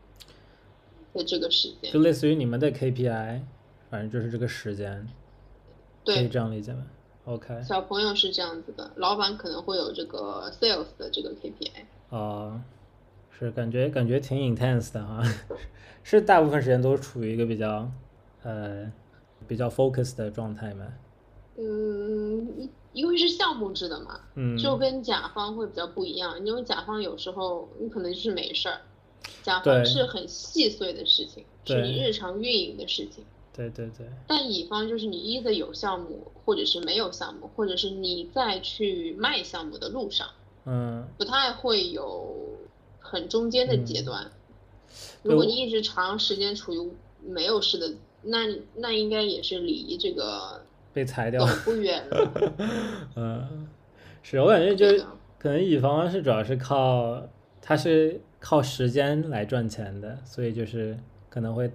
[1.12, 3.42] 的这个时间，就类似于你们的 KPI，
[3.90, 5.06] 反正就是这个时间，
[6.04, 6.86] 可以，这样理解吗
[7.24, 12.60] ？OK，小朋友是这样子的，老板可能会有这个 sales 的这个 KPI，哦，
[13.36, 15.22] 是感觉感觉挺 intense 的哈，
[16.04, 17.90] 是大部分时间都处于一个比较
[18.44, 18.92] 呃
[19.48, 20.86] 比较 focus 的状态吗？
[21.58, 28.80] 嗯，因为是项目制的嘛，嗯，就跟甲方会比较不一样，因为甲方有时候你可能就是没事儿，
[29.42, 33.22] 甲方是很细碎的事情，是你日常运营的事情。
[33.54, 40.28] 对对对，但乙方就是你一的有项目，或者是没有项目，或者是你在去卖项目的路上，
[40.64, 42.34] 嗯不太会有
[42.98, 44.30] 很中间的阶段。
[45.22, 46.90] 对如果你一直长时间处于
[47.22, 50.65] 没有事的，那那应该也是离这个
[50.96, 52.32] 被裁掉走，不远了。
[53.16, 53.68] 嗯，
[54.22, 55.04] 是我感觉就是
[55.38, 57.22] 可能乙方是主要是靠
[57.60, 61.70] 他是靠时间来赚钱的，所以就是可能会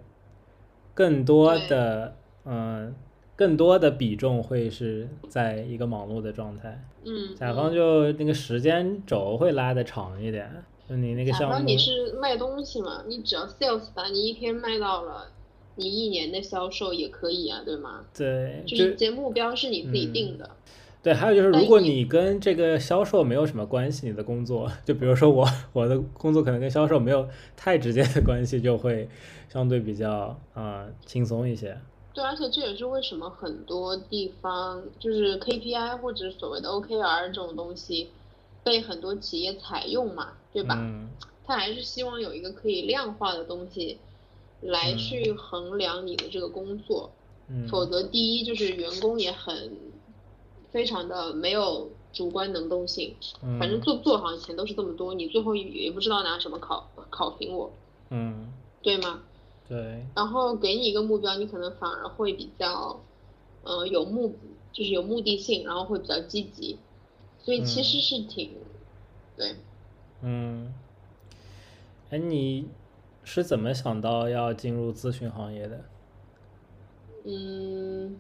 [0.96, 2.96] 更多的嗯
[3.36, 7.72] 更多的比重会是在一个忙碌的状态，嗯，甲方。
[7.72, 10.50] 嗯就那个时间轴会拉的长一点，
[10.90, 15.28] 就你那个项目方你是卖东西嘛，你只要 sales 吧你一天卖到了，
[15.76, 18.06] 你一年的销售也可以啊，对吗？
[18.18, 20.50] 对，就就是这目标是你自己嗯定的。
[21.04, 29.10] 对，还有就是，如果你跟这个销售没有什么关系，你的工作，就比如说我，我的工作可能跟销售没有太直接的关系，就会
[29.50, 30.12] 相对比较
[30.54, 31.76] 啊、呃轻松一些。
[32.14, 38.10] 对，而且这也是为什么很多地方就是 KPI 或者所谓的 OKR 这种东西
[38.64, 40.76] 被很多企业采用嘛，对吧？
[40.80, 41.10] 嗯
[41.44, 43.98] 他还是希望有一个可以量化的东西
[44.62, 44.98] 来嗯。
[44.98, 47.12] 去衡量你的这个工作，
[47.48, 49.78] 嗯，否则第一就是员工也很
[50.72, 53.60] 非常的没有主观能动性，嗯。
[53.60, 57.72] 反正做不做好像钱都是这么多，你最后也不知道拿什么考考评我，
[58.10, 59.22] 嗯，对吗？
[59.68, 63.02] 对，然后给你一个目标，你可能反而会比较，
[63.64, 64.36] 呃，有目，
[64.74, 66.78] 就是有目的性，然后会比较积极，
[67.40, 68.52] 所以其实是挺，
[69.38, 69.56] 对，
[70.22, 70.74] 嗯，
[72.10, 72.66] 哎，你
[73.24, 75.82] 是怎么想到要进入咨询行业的？
[77.24, 78.18] 嗯，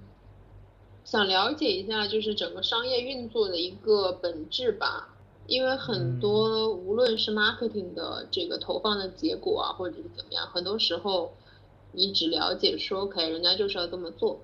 [1.03, 5.09] 想了解一下就是整个商业运作的一个本质吧，
[5.47, 11.33] 因为很多无论是 marketing 的这个投放的结果啊，或者是怎么样，很多时候
[11.93, 14.39] 你只了解说 OK，人家就是要这么做，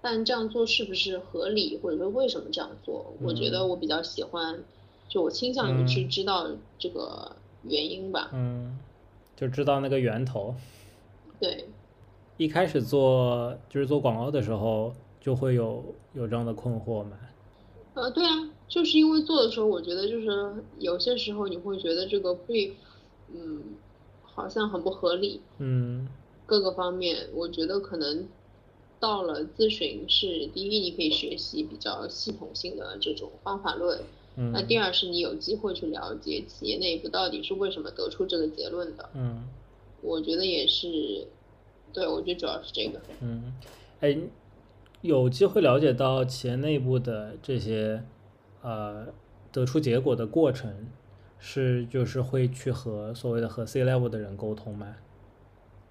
[0.00, 3.12] 但这样做是不是合理，或者说为什么这样做？
[3.22, 4.58] 我觉得我比较喜欢，
[5.06, 8.30] 就我倾向于去知道这个原因吧。
[8.32, 8.78] 嗯，
[9.38, 10.52] 就知道那个源头。
[11.38, 11.68] 对，
[12.36, 17.16] 一开始做就是做广告的时候，就会有有这样的困惑嘛？
[17.94, 22.72] 呃，对啊，就是因为做的时候，我觉得就是有些时候你会觉得这个 brief，
[23.32, 23.62] 嗯，
[24.24, 26.08] 好像很不合理，嗯
[26.44, 28.26] 各个方面，我觉得可能
[28.98, 34.00] 到了咨询是第一，你可以学习比较系统性的这种方法论，
[34.40, 39.44] 嗯，那第二是你有机会去了解企业内部到底是为什么得出这个结论的，嗯
[40.00, 41.26] 我觉得也是，
[41.92, 43.00] 对，我觉得主要是这个。
[43.20, 43.52] 嗯，
[43.98, 44.16] 哎，
[45.00, 48.04] 有机会了解到企业内部的这些
[48.62, 49.08] 呃
[49.50, 50.86] 得出结果的过程，
[51.40, 54.94] 是就是会去和所谓的和 C level 的人沟通吗？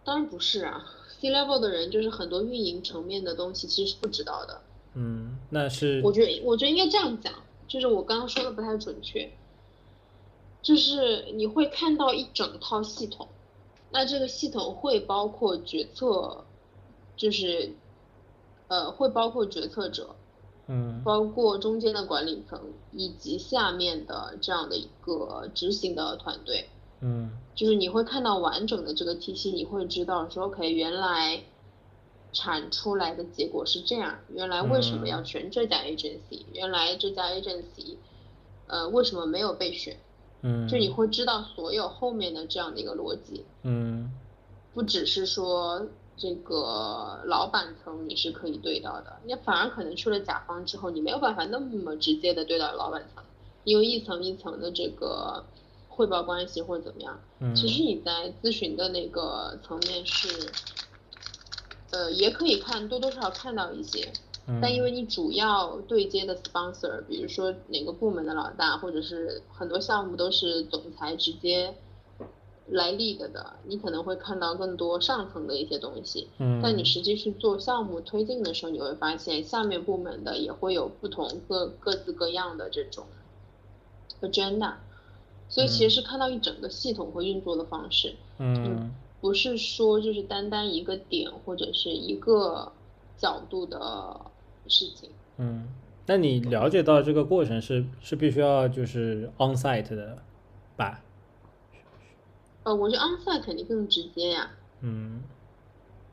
[0.06, 0.86] 当然不是啊
[1.20, 4.62] ，C level 的人就是很多运营层面的东西其实是不知道的。
[4.94, 7.34] 嗯，那是我觉得，我觉得应该这样讲，
[7.68, 9.32] 就是我刚刚说的不太准确，
[10.62, 13.28] 就是你会看到一整套系统，
[13.92, 16.46] 那这个系统会包括决策，
[17.16, 17.74] 就是，
[18.68, 20.16] 呃，会包括决策者，
[20.68, 22.60] 嗯包括中间的管理层
[22.92, 26.70] 以及下面的这样的一个执行的团队，
[27.02, 27.32] 嗯。
[27.58, 31.42] 就是你会看到完整的这个体系，你会知道说，OK，原来
[32.34, 37.96] 产出来的结果是这样，原来为什么要选这家 agency，、原来这家 agency，
[38.68, 39.98] 呃，为什么没有被选？
[40.42, 44.12] 嗯，就你会知道所有后面的这样的一个逻辑，嗯
[44.74, 53.24] 不只是说这个老板层你是可以对到的，你反而可能去了甲方之后，你没有办法那么直接的对到老板层，
[53.64, 55.44] 因为一层一层的这个
[55.90, 57.20] 汇报关系或者怎么样。
[57.40, 57.56] 嗯。
[57.56, 60.52] 其实你在咨询的那个层面是，
[61.92, 64.12] 呃，也可以看多多少少看到一些，
[64.62, 71.76] 但因为你主要对接的 sponsor，比如说哪个部门的老大，或者是很多项目都是总裁直接。
[72.70, 83.06] 来 lead 的，你可能会看到更多上层的一些东西，嗯，但你实际去做项目推进的时候，你会发现下面部门的也会有不同各各自各样的这种
[84.20, 84.74] agenda，
[85.48, 92.72] 所以其实是看到一整个系统和运作的方式，嗯，不是说就是单单一个点或者是一个
[93.18, 94.22] 角度的
[94.68, 95.68] 事情，嗯，
[96.06, 100.20] 那你了解到这个过程是是必须要就是 on site 的
[100.76, 101.02] 吧？
[102.64, 104.52] 呃，我觉得 onsite 肯定更直接呀。
[104.82, 105.24] 嗯。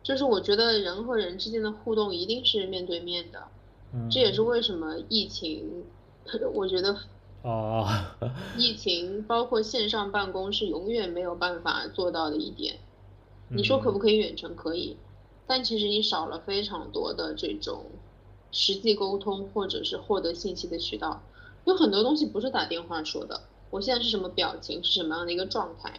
[0.03, 3.43] 就是我觉得人和人之间的互动一定是面对面的。
[3.93, 4.09] 嗯。
[4.09, 5.85] 这也是为什么疫情，
[6.55, 6.97] 我觉得。
[7.43, 7.87] 哦。
[8.57, 12.77] 疫情包括线上办公是永远没有办法做到的一点。
[13.49, 14.55] 你说可不可以远程？
[14.57, 14.97] 可以。
[15.47, 17.85] 但其实你少了非常多的这种
[18.51, 21.23] 实际沟通或者是获得信息的渠道。
[21.65, 23.41] 有很多东西不是打电话说的。
[23.71, 24.83] 我现在是什么表情？
[24.85, 25.93] 是什么样的一个状态？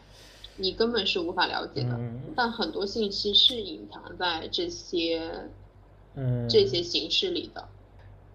[0.57, 1.99] 你根本是无法了解的，
[2.33, 5.49] 但很多信息是隐藏在这些，
[6.15, 7.67] 嗯，这些形式里的。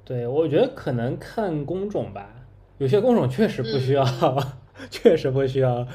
[0.04, 2.46] 对，我觉得可能看工种吧，
[2.76, 4.04] 有些工种确实不需要，
[4.90, 5.88] 确实不需要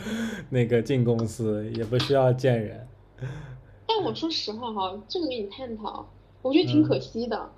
[0.49, 2.87] 那个进公司，也不需要见人。
[3.87, 6.07] 但我说实话哈，这个跟你探讨，
[6.41, 7.49] 我觉得挺可惜的。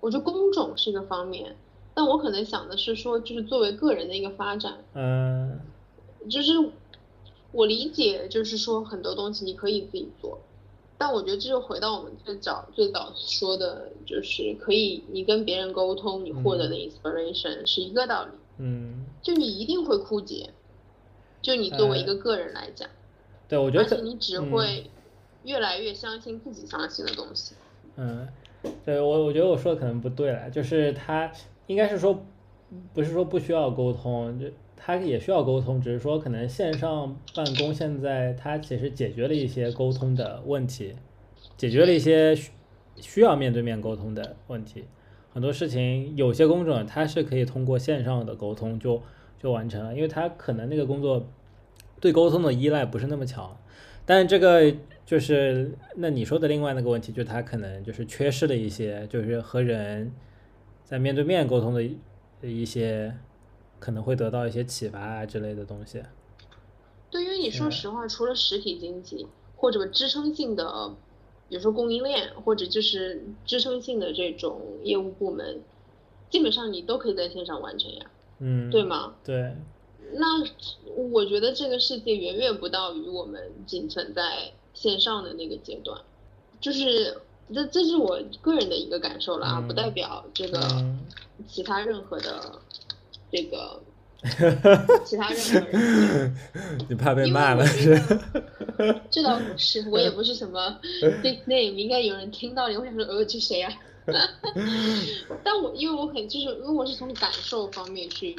[0.00, 1.56] 我觉得工种是一个方面，
[1.94, 5.60] 但我可能想的是说，就是作为个人的一个发展，嗯，
[6.28, 6.52] 就是。
[7.52, 10.38] 我理解，就是说很多东西你可以自己做，
[10.96, 18.30] 但我觉得这就回到我们最早最早说的，就是可以你跟别人沟通，你获得的 inspiration 是一个道理。
[18.58, 19.04] 嗯。
[19.20, 20.50] 就你一定会枯竭，
[21.42, 22.88] 就你作为一个个人来讲。
[23.50, 24.00] 对，我觉得。
[24.02, 24.88] 你只会
[25.44, 27.54] 越来越相信自己相信的东西。
[27.96, 28.26] 嗯，
[28.84, 31.30] 对我我觉得我说的可能不对了，就是他
[31.66, 32.24] 应该是说，
[32.94, 34.46] 不是说不需要沟通就。
[34.82, 40.96] 他也需要沟通，只是说可能线上办公现在它其实解决了一些沟通的问题，
[41.58, 42.50] 解决了一些需
[42.96, 44.84] 需要面对面沟通的问题。
[45.34, 49.02] 很多事情有些工种它是可以通过线上的沟通就
[49.38, 51.28] 就完成了，因为它可能那个工作
[52.00, 53.56] 对沟通的依赖不是那么强。
[54.04, 60.10] 但这个就是那你说的另外那个问题，就是他可能就是缺失了一些，就是和人
[60.84, 61.82] 在面对面沟通的
[62.42, 63.14] 一些。
[63.80, 66.02] 可能会得到一些启发啊之类的东西。
[67.10, 70.94] 对，因为你说实话，除了实体经济或者支撑性的，
[71.48, 75.62] 比如说供应链或者就是支撑性的这种业务部门，
[76.28, 78.10] 基本上你都可以在线上完成呀。
[78.40, 79.14] 嗯，对吗？
[79.24, 79.56] 对。
[80.14, 80.26] 那
[81.12, 86.00] 我觉得这个世界远远不到于我们仅存在线上的那个阶段，
[86.60, 87.16] 就是
[87.54, 90.84] 这这是我个人的一个感受了啊，不代表这个
[91.46, 92.60] 其他任何的。
[93.32, 93.80] 这个
[95.06, 96.36] 其他任何人，
[96.90, 97.94] 你怕被骂了是？
[99.08, 100.80] 这倒不是，我也不是什么
[101.22, 103.72] big name，应该有人听到你会想说，呃，这谁呀？
[105.44, 108.34] 但我因为我很就是，因为我是从感受方面去，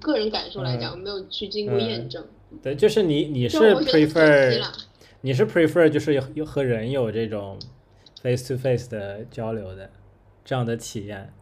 [0.00, 2.24] 个人感受来讲，我没有去经过验证。
[2.62, 4.64] 对，就是你你是 prefer，
[5.20, 7.58] 你是 prefer 就是有和人有这种
[8.22, 9.90] face to face 的交流的
[10.44, 11.32] 这样的体验。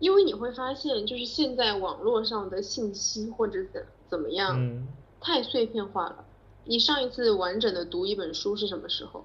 [0.00, 4.86] 因为你会发现，就是现在网络上的信息或者怎怎么样，
[5.20, 6.24] 太碎片化了。
[6.64, 9.24] 你上一次完整的读一本书是什么时候？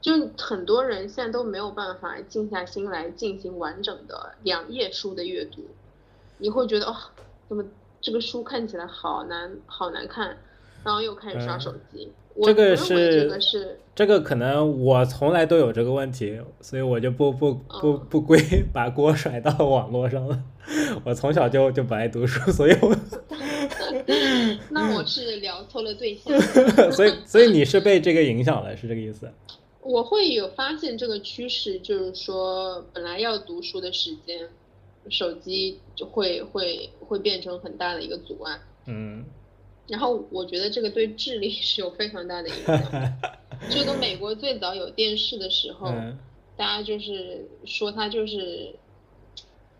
[0.00, 5.64] 就很多人现在都没有办法静下心来进行完整的两页书的阅读。
[6.38, 6.94] 你会觉得哦，
[7.48, 7.64] 怎么
[8.06, 10.36] 这个书看起来好难，好难看，
[10.84, 12.08] 然后又开始刷手机。
[12.44, 18.38] 这个是这个可能我从来都有这个问题，所以我就不不不不归
[18.72, 20.40] 把锅甩到网络上了。
[21.02, 22.96] 我从小就就不爱读书，所以我
[24.70, 26.40] 那我是聊错了对象。
[26.92, 29.28] 所以所以你是被这个影响了，是这个意思？
[29.80, 34.48] 我会有发现这个趋势，就是说本来要读书的时间，
[35.10, 38.58] 手机就会会会变成很大的一个阻碍。
[38.86, 39.24] 嗯。
[39.88, 43.18] 然后我觉得这个对智力 是有非常大的影响。
[43.70, 45.88] 就跟美国最早有电视的时候，
[46.56, 48.74] 大家就是说它就是，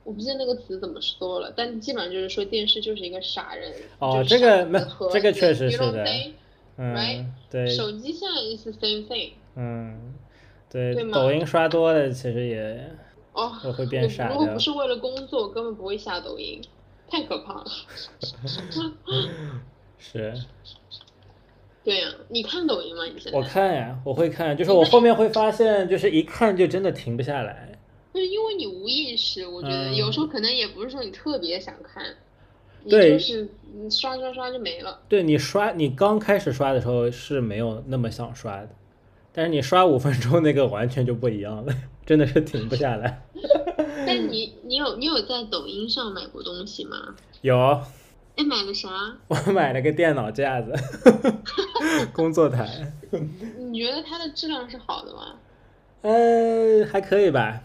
[0.03, 3.73] 我不记得那个词怎么说了，但基本上就是说电视就是一个傻人。
[3.99, 4.79] 哦，这个没
[5.13, 6.07] 这个确实是的。
[6.79, 7.67] 嗯，对。
[7.69, 9.33] 手机现在 is the same thing。
[9.57, 10.15] 嗯，
[10.71, 12.91] 对，对吗抖音刷多了其实也
[13.37, 14.59] 哦，会会变傻的如果不。
[14.59, 16.61] 是为了工作，根本不会下抖音，
[17.09, 17.67] 太可怕了。
[19.99, 20.35] 是
[21.85, 23.05] 对呀、你看抖音吗？
[23.05, 23.39] 你现在？
[23.39, 27.79] 我看呀，我会看，就是我后面会发现，就是一看就真的停不下来。
[28.13, 32.03] 就是因为你无意识，我觉得嗯有时候可能也不是说你特别想看，
[32.83, 34.99] 你对就是你刷刷刷就没了。
[35.09, 38.71] 对你刷，你刚开始刷的时候是没有那么想刷的，
[39.33, 41.75] 但是你刷五分钟那个完全就不一样了，
[42.07, 43.23] 真的是停不下来。
[44.07, 47.15] 但你你有你有在抖音上买过东西吗？
[47.43, 47.59] 有，
[48.37, 48.89] 哎，买了啥？
[49.29, 50.73] 我买了个电脑架子，
[52.15, 52.93] 工作台，
[53.59, 55.35] 你觉得它的质量是好的吗？
[56.03, 57.63] 呃，还可以吧。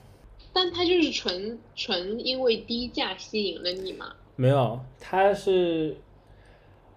[0.53, 4.07] 但它就是纯纯因为低价吸引了你吗？
[4.35, 5.95] 没有，它是，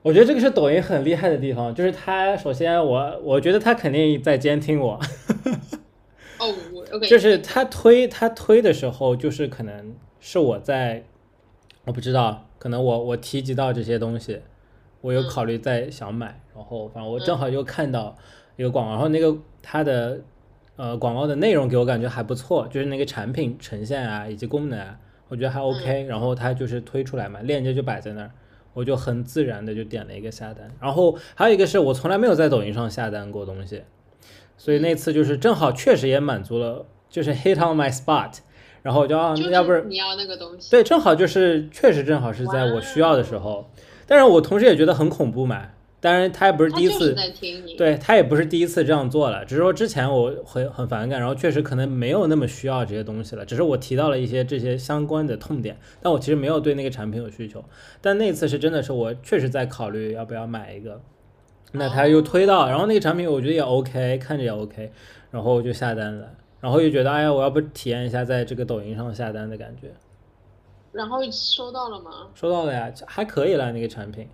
[0.03, 4.99] 我觉得这个是抖音很厉害的地方，就是它首先我我觉得它肯定在监听我，
[6.39, 11.05] 哦我，OK，就是他推他推的时候，就是可能是我在，
[11.85, 14.41] 我不知道，可能我我提及到这些东西，
[15.01, 15.29] 我有嗯。
[15.29, 18.17] 考虑在想买，然后反正我正好又看到
[18.57, 20.21] 一个广告，然后那个它的
[20.77, 28.31] 呃广告的内容给我感觉还不错，就是那个产品呈现啊以及功能啊，我觉得还 OK，、然后它就是推出来嘛，链接就摆在那儿。
[28.73, 33.85] 我就很自然的就点了一个下单，然后还有一个是我从来没有在抖音上下单过东西，
[34.65, 38.33] 所以那次就是正好确实也满足了，就是 hit on my spot，
[38.81, 43.71] 然后我就啊，要不是你要那个东西，对，正好就是确实正好是在我需要的时候，
[44.07, 45.67] 但是我同时也觉得很恐怖嘛。
[46.01, 47.15] 当然，他也不是第一次。
[47.77, 57.63] 对他也不是第一次这样做了，只是说之前我很很反感，然后确实可能没有那么需要这些东西了，只是我提到了一些这些相关的痛点，但我其实没有对那个产品有需求。
[58.01, 61.03] 但那次是真的是我确实在考虑要不要买一个，
[61.77, 64.93] 那他又推到，然后那个产品我觉得也 OK，看着也 OK，
[65.33, 69.89] 然后我就下单了，然后又觉得哎呀，我要不体验一下在这个抖音上下单的感觉。
[70.93, 74.29] 然后收到了吗收到了呀，还可以了那个产品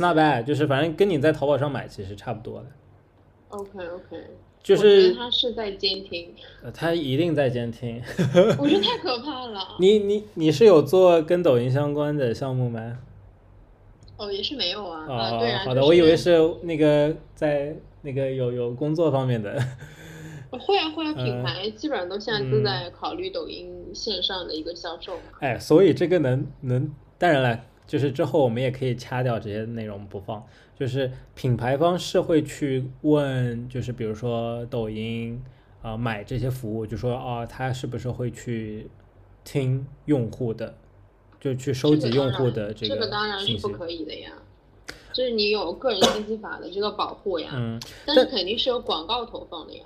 [0.00, 2.66] not bad，就是反正跟你在淘宝上买其实差不多的
[3.50, 4.26] ，OK OK，
[4.60, 6.34] 就是他是在监听，
[6.64, 8.02] 呃他一定在监听。
[8.58, 9.76] 我觉得太 可怕了。
[9.78, 12.98] 你你你是有做跟抖音相关的项目吗？
[14.22, 15.06] 哦，也是没有啊。
[15.08, 15.64] 哦、啊，对啊。
[15.64, 19.60] 好的，就是我以为是那个在那个有有工作方面的。
[20.50, 25.22] 会啊会啊，品嗯牌基本上都现在都在考虑抖音线上的一个销售嘛。
[25.40, 30.44] 哎，所以这个能能，当然了，就是之后我们也可以掐掉这些内容不放。
[30.76, 35.42] 就是品牌方是会去问，就是比如说抖音
[35.80, 38.90] 啊、买这些服务，就说啊，他是不是会去
[39.42, 40.74] 听用户的，
[41.42, 43.68] 就去收集用户的这个这个当然是不。
[43.70, 44.30] 可以的呀。
[45.12, 49.84] 就是你有个人信息法的这个保护呀，嗯，但是肯定是有广告投放的呀。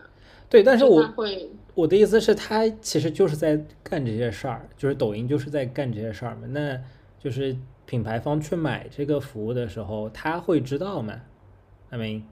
[0.48, 6.42] 对，但是我会我的意思是，他其实就是在干这些事儿，就是抖音就是在干这些事儿嘛。
[6.50, 6.78] 那
[7.18, 11.20] 就是品牌方去买这个服务的时候，他会知道吗
[11.90, 12.22] ？I mean，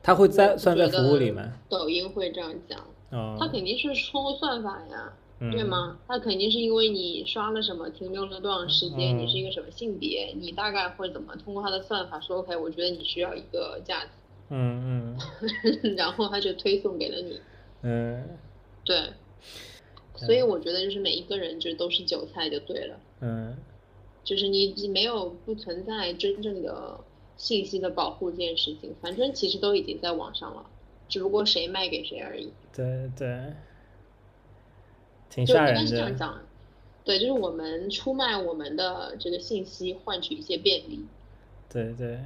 [0.00, 1.52] 他会在算在服务里吗？
[1.68, 2.78] 抖音会这样讲，
[3.10, 5.12] 哦，他肯定是通过算法呀。
[5.38, 5.68] 对嗯？
[5.68, 5.98] 吗？
[6.08, 14.08] 它肯定是因为你刷了什么，停留了多长时间，嗯你是一个什么性别，你大概会怎么通过它的算法说，OK，我觉得你需要一个架子，
[14.50, 15.16] 嗯
[15.82, 17.40] 嗯 然后他就推送给了你。
[17.82, 18.28] 嗯
[18.84, 19.12] 对，
[20.14, 23.56] 所以我觉得就是每一个人就都是韭菜就对了，嗯嗯，
[24.24, 26.98] 就是你你没有不存在真正的
[27.36, 30.64] 信息的保护这件事情，反正其实都已经在网上了，
[31.08, 32.50] 只不过谁卖给谁而已。
[32.74, 33.52] 对对，
[35.30, 35.86] 挺吓人的。
[35.86, 36.40] 是这样讲，
[37.04, 41.06] 对，就是我们出卖我们的这个信息，换取一些便利。
[41.68, 42.18] 对对，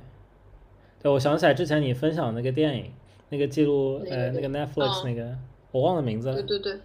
[1.03, 2.93] 对，我想起来之前你分享那个电影，
[3.29, 5.37] 那个记录呃那个 Netflix 哦那个，
[5.73, 6.35] 我忘了名字了。
[6.35, 6.81] 对对对，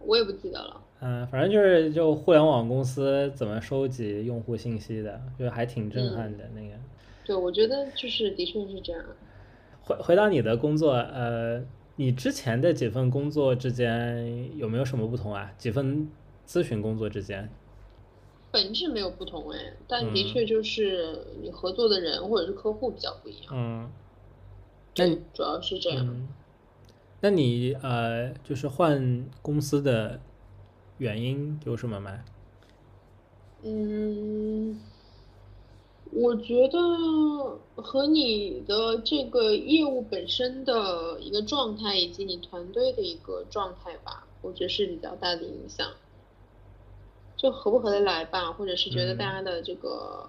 [0.00, 0.80] 我也不记得了。
[1.00, 6.74] 嗯，反正就是就互联网公司怎么收集用户信息的，就还挺震撼的那个。
[7.24, 9.02] 对，我觉得就是的确是这样。
[9.82, 11.64] 回回到你的工作，呃，
[12.00, 15.52] 你之前的几份工作之间有没有什么不同啊？
[15.58, 16.08] 几份
[16.48, 17.50] 咨询工作之间？
[18.50, 23.90] 本质没有不同哎，但的嗯确就是你合作的人或者是客户比较不一样，嗯，
[24.96, 26.06] 那主要是这样。
[26.08, 26.26] 嗯，
[27.20, 30.18] 那你呃，就是换公司的
[30.96, 32.24] 原因有什么吗？
[33.62, 34.80] 嗯，
[36.12, 36.78] 我觉得
[37.76, 45.88] 和你的这个业务本身的一个状态，以及你团队的一个状态吧，我觉得是比较大的影响。
[47.36, 50.28] 就合不合得来吧，或者是觉得嗯大家的这个、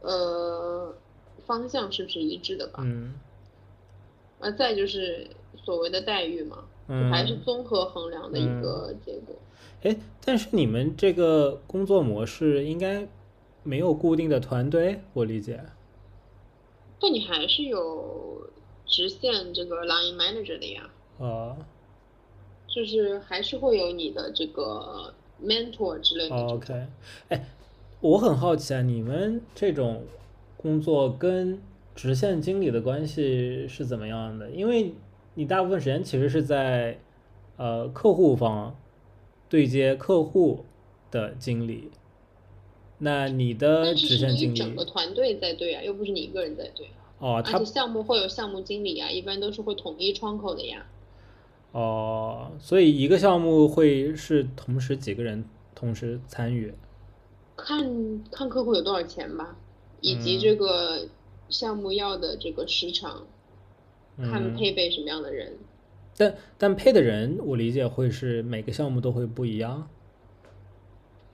[0.00, 0.94] 呃
[1.46, 2.82] 方向是不是一致的吧？
[2.84, 3.14] 嗯
[4.38, 5.26] 啊，再就是
[5.64, 6.58] 所谓的待遇嘛，
[7.10, 9.34] 还是综合衡量的一个结果。
[9.82, 13.08] 哎，但是你们这个工作模式应该
[13.62, 15.60] 没有固定的团队，我理解。
[17.00, 18.50] 但你还是有
[18.86, 20.90] 直线这个 line manager 的呀。
[21.18, 21.56] 啊。
[22.72, 26.36] 就是还是会有你的这个 mentor 之类的。
[26.36, 26.86] OK，
[27.28, 27.48] 哎，
[28.00, 30.04] 我很好奇啊，你们这种
[30.56, 31.60] 工作跟
[31.96, 34.48] 直线经理的关系是怎么样的？
[34.50, 34.94] 因为
[35.34, 37.00] 你大部分时间其实是在
[37.56, 38.76] 呃客户方
[39.48, 40.64] 对接客户
[41.10, 41.90] 的经理，
[43.00, 46.86] 那你的直线经理整个团队在对啊，又不是你一个人在对。
[47.18, 50.86] 哦，而且项目会有项目经理啊，一般都是会统一窗口的呀。
[51.72, 55.44] 哦，所以一个项目会是同时几个人
[55.74, 56.72] 同时参与？
[57.56, 59.56] 看看客户有多少钱吧，
[60.00, 61.06] 以及这个
[61.48, 63.26] 项目要的这个时长，
[64.18, 65.58] 看配备什么样的人。
[66.16, 69.88] 但但配的人，我理解会是每个项目都会不一样。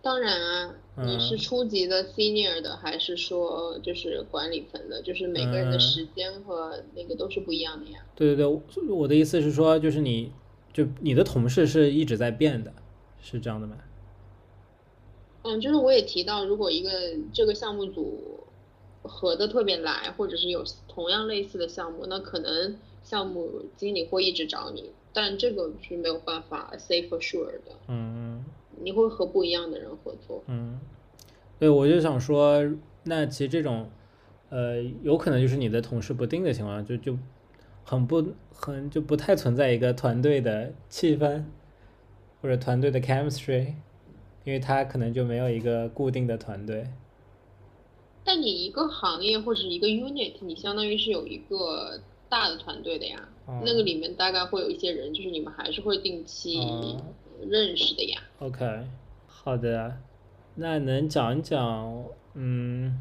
[0.06, 5.02] 当然啊，你是初级的 senior 的，还是说就是管理层的？
[5.02, 7.98] 就是每个人的时间和那个都是不一样的呀。
[8.14, 10.30] 对对对，我的意思是说，就是你
[10.72, 12.72] 就你的同事是一直在变的，
[13.20, 13.76] 是这样的吗？
[15.42, 16.88] 嗯，就是我也提到，如果一个
[17.32, 18.44] 这个项目组
[19.02, 27.72] 合的特别来，或者是有同样类似的项目，那可能项目经理会一直找你，但这个是没有办法 say for sure 的。
[27.88, 28.44] 嗯。
[28.82, 30.42] 你会和不一样的人合作。
[30.46, 30.78] 嗯，
[31.58, 32.62] 对，我就想说，
[33.04, 33.88] 那其实这种，
[34.50, 37.16] 呃，有可能就是你的同事不定的情况，就就
[37.84, 41.44] 很不很就不太存在一个团队的气氛，
[42.40, 43.74] 或者团队的 chemistry，
[44.44, 46.86] 因为他可能就没有一个固定的团队。
[48.24, 53.28] 但你一个行业或者一个 unit，你相当于是有一个大的团队的呀，
[53.64, 56.58] 那个里面大概会有一些人，就是你们还是会定期。
[57.42, 58.22] 认识的呀。
[58.38, 58.84] OK，
[59.26, 59.98] 好的，
[60.54, 63.00] 那能讲一讲，嗯，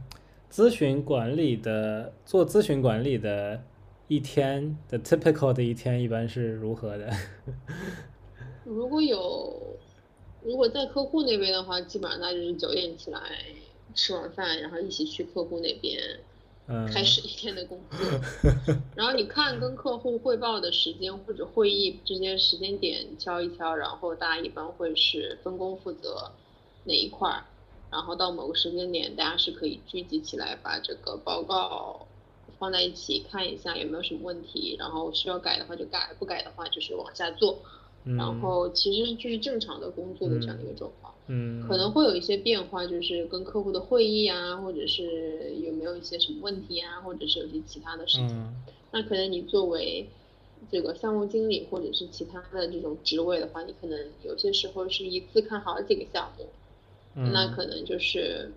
[0.52, 3.64] 咨询管理的做咨询管理的
[4.08, 7.12] 一天的 typical 的一天一般是如何的？
[8.64, 9.78] 如果有，
[10.44, 13.20] 如果在客户那边的话，基本上那就是九点起来
[13.94, 16.00] 吃完饭，然后一起去客户那边。
[16.92, 18.00] 开始一天的工作，
[18.96, 26.32] 然后你看跟客户汇报的时间或者会议这些时间点敲一敲，然后大家一般会是分工负责
[26.86, 27.46] 哪一块儿，
[27.92, 32.08] 然后到某个时间点，大家是可以聚集起来把这个报告
[32.58, 37.60] 放在一起看一下有没有什么问题，然后需要改的话就改，不改的话就是往下做，
[38.06, 41.14] 然后其实就是正常的工作的这样的一个状况。
[41.28, 48.56] 嗯，可能会有一些变化，就是跟客户的会议啊，或者是有没有一些什么问题啊，或者是有些其他的事情。
[48.92, 50.08] 那可能你作为
[50.72, 56.46] 这个项目经理或者是其他的这种职位的话，你可能有些时候是一次看好几个项目，
[57.32, 58.52] 那可能就是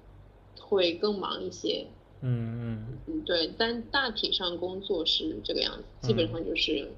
[0.61, 1.87] 会更忙一些。
[2.21, 6.91] 嗯嗯嗯，对，但大体上工作是这个样子，基本上就是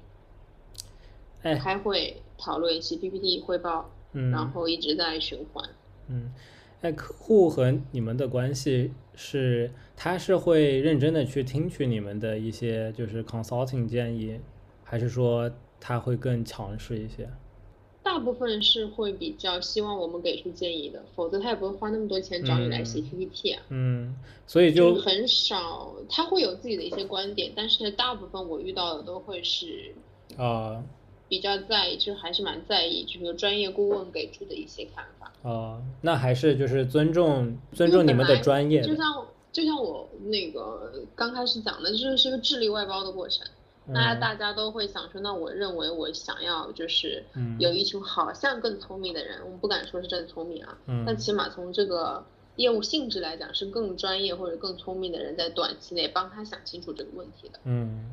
[1.41, 3.89] 开会讨论、一些 PPT、汇报。
[4.29, 5.69] 然后一直在循环。
[6.09, 6.33] 嗯，
[6.81, 14.37] 那，客户和你们的关系是，他是会认真的去听取你们的一些就是 consulting 建议，
[14.83, 17.29] 还是说他会更强势一些？
[18.03, 23.63] 大部分是会比较希望我们给出建议的，否则他也不会花那么多钱找你来写 PPT 啊。
[23.69, 24.13] 嗯，
[24.45, 29.93] 所以就很少，他会有自己的一些观点，但是大部分我遇到的都会是
[30.35, 30.83] 啊。
[31.31, 35.31] 比较在意，就还是蛮在意，就是专业顾问给出的一些看法。
[35.43, 38.81] 哦，那还是就是尊重尊重你们的专业。
[38.81, 43.47] 就像就像我那个刚开始讲的，就是是个智力外包的过程。
[43.85, 47.23] 那大家都会想说，那我认为我想要就是
[47.59, 52.25] 有一群好像更聪明的人，我们不敢说是真的聪明啊，但起码从这个
[52.57, 57.59] 业务性质来讲，是更专业或者更聪明的人在短期内帮他想清楚这个问题的。
[57.63, 58.11] 嗯。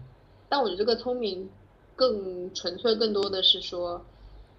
[0.48, 1.50] 但我觉得这个聪明。
[1.98, 4.00] 更纯粹，更多的是说，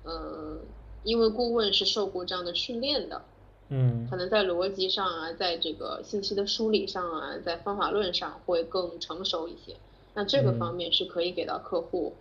[0.03, 0.59] 嗯，
[1.03, 3.21] 因为顾问是受过这样的训练的，
[3.69, 9.73] 嗯，可能在逻辑上啊，在这个信息的梳理上啊，在方法论上会更成熟一些。
[10.13, 12.13] 那这个方面是可以给到客户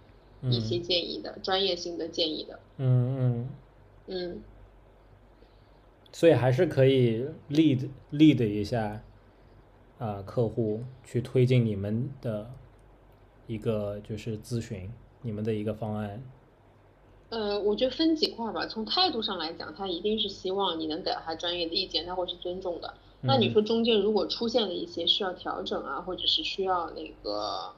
[0.42, 2.60] 一些建议的，专业性的建议的。
[2.76, 3.48] 嗯嗯
[4.06, 4.42] 嗯。
[6.12, 9.02] 所以还是可以 lead lead 一下
[9.98, 12.48] 啊，客户去推进你们的
[13.48, 14.88] 一个就是咨询。
[15.22, 16.22] 你们的一个方案，
[17.30, 18.66] 呃，我觉得分几块吧。
[18.66, 22.94] 从态度上来讲，他一定是希望你能给他专业的意见，他会是尊重的。
[23.20, 27.72] 那你说中间如果出现了一些需要调整啊，或者是需要那个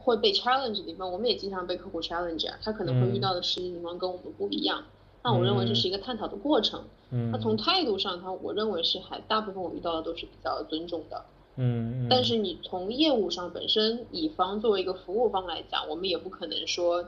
[0.00, 4.82] 会被 challenge 的地方，我们也经常被客户 challenge 啊，他可能会遇到的实际情况跟我们不一样。
[5.22, 6.84] 那我认为这是一个探讨的过程。
[7.10, 7.30] 嗯。
[7.30, 11.24] 那从态度上，他我认为是还大部分我遇到的都是比较尊重的。
[11.56, 12.06] 嗯。
[12.08, 17.04] 但是你从业务上本身，乙方作为一个服务方来讲，我们也不可能说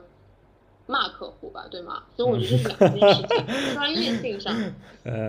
[0.85, 2.03] 骂客户吧，对吗？
[2.17, 3.73] 所以我觉得是两件事情。
[3.73, 4.55] 专业性上，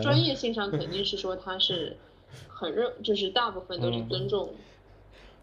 [0.03, 1.97] 专业性上肯定是说他是
[2.49, 4.51] 很认，就是大部分都是尊重。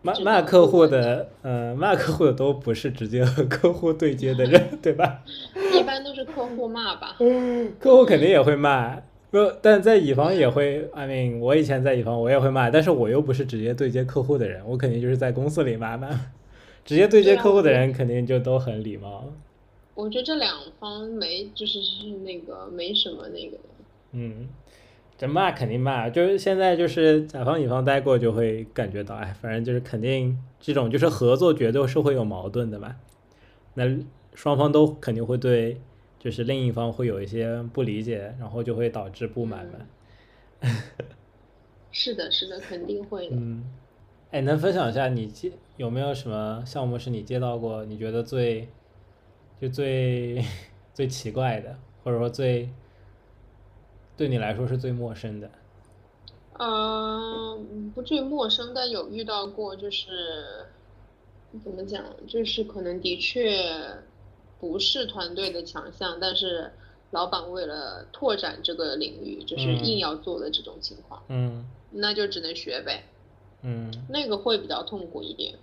[0.03, 5.23] 骂骂客户的，呃，骂客户的都不是直接和客户对接的人，对吧？
[5.73, 7.17] 一般都是客户骂吧。
[7.79, 8.95] 客户肯定也会骂，
[9.29, 10.89] 不，但在乙方也会。
[10.93, 16.09] I mean，我以前在乙方我也会骂，但是我又不是直接对接客户的人，我肯定就是在公司里骂骂。
[16.85, 19.25] 直接对接客户的人肯定就都很礼貌。
[19.93, 23.63] 我觉得这两方没，就是是那个没什么那个的。
[24.13, 24.47] 嗯。
[25.19, 32.95] 这骂肯定骂，就是现在就是甲方乙方待过就会感觉到，哎，反正就是肯定这种就是合作绝对是会有矛盾的嘛。
[33.73, 33.97] 那
[34.35, 35.81] 双方都肯定会对，
[36.27, 39.79] 就是另一方会有一些不理解，然后就会导致不满嘛。
[41.89, 43.37] 是的，是的，肯定会的。
[43.37, 43.63] 嗯，
[44.31, 48.67] 哎，能分享一下你接有没有什么项目是你接到过，你觉得最
[49.61, 50.43] 就最
[50.93, 52.69] 最奇怪的，或者说最。
[54.17, 55.49] 对你来说是最陌生的，
[56.59, 60.65] 嗯，不至于陌生，但有遇到过，就是
[61.63, 63.63] 怎么讲，就是可能的确
[64.59, 66.71] 不是团队的强项，但是
[67.11, 73.03] 老板为了拓展这个领域，就是硬要做的这种情况，嗯，那就只能学呗，
[73.61, 75.55] 嗯，那个会比较痛苦一点，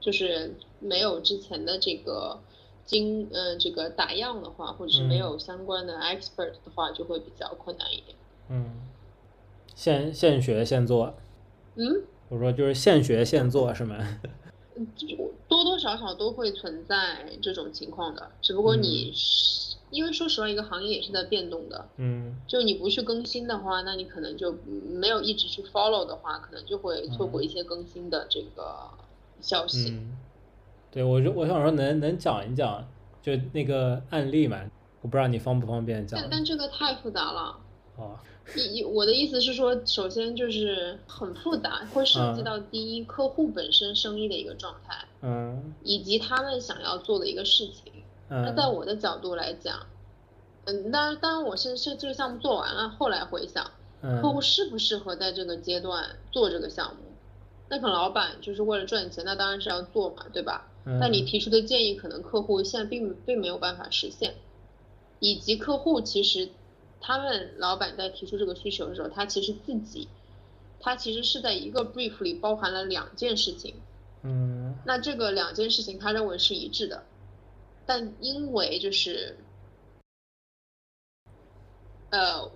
[0.00, 2.38] 就是没有之前的这个。
[2.84, 8.16] 经呃这个打样的话，或者是没有相关的 expert 的话，就会比较困难一点。
[8.48, 8.72] 嗯，
[9.76, 11.14] 现现学现做。
[11.76, 14.18] 嗯，我说就是现学现做是吗？
[14.76, 14.86] 嗯，
[15.48, 19.12] 多多少少都会存在这种情况的，只不过你
[19.90, 21.88] 因为说实话，一个行业也是在变动的。
[21.96, 24.56] 嗯，就你不去更新的话，那你可能就
[24.88, 28.88] 没有一直去 follow 的话，可能就会错过一些更新的这个
[29.40, 30.00] 消息。
[30.90, 32.86] 对，我就我想说，能能讲一讲，
[33.22, 34.62] 就那个案例嘛？
[35.02, 36.18] 我不知道你方不方便讲。
[36.20, 37.56] 但但这个太复杂了。
[37.96, 38.18] 哦。
[38.56, 47.92] 一我的意思是说，首先就是很复杂，会涉及到第一客户本身生意的一个状态，嗯，以及他们想要做的一个事情。
[48.28, 48.42] 嗯。
[48.44, 49.86] 那在我的角度来讲，
[50.64, 53.70] 嗯，当然当然，我是是这个项目做完了，后来回想，
[54.20, 57.02] 客户适不适合在这个阶段做这个项目？
[57.68, 60.68] 那可能老板就是为了赚钱，那当然是要做嘛，对吧？
[61.00, 64.34] 但你提出的建议，可能客户现在并并没有办法实现，
[65.20, 66.48] 以及客户其实
[67.04, 70.06] 他们老板在提出这个需求的时候，他其实自己，
[70.78, 73.74] 他其实是在一个 brief 里包含了两件事情，
[74.22, 77.02] 嗯，那这个两件事情他认为是一致的，
[77.84, 79.36] 但因为就是，
[82.10, 82.48] 呃，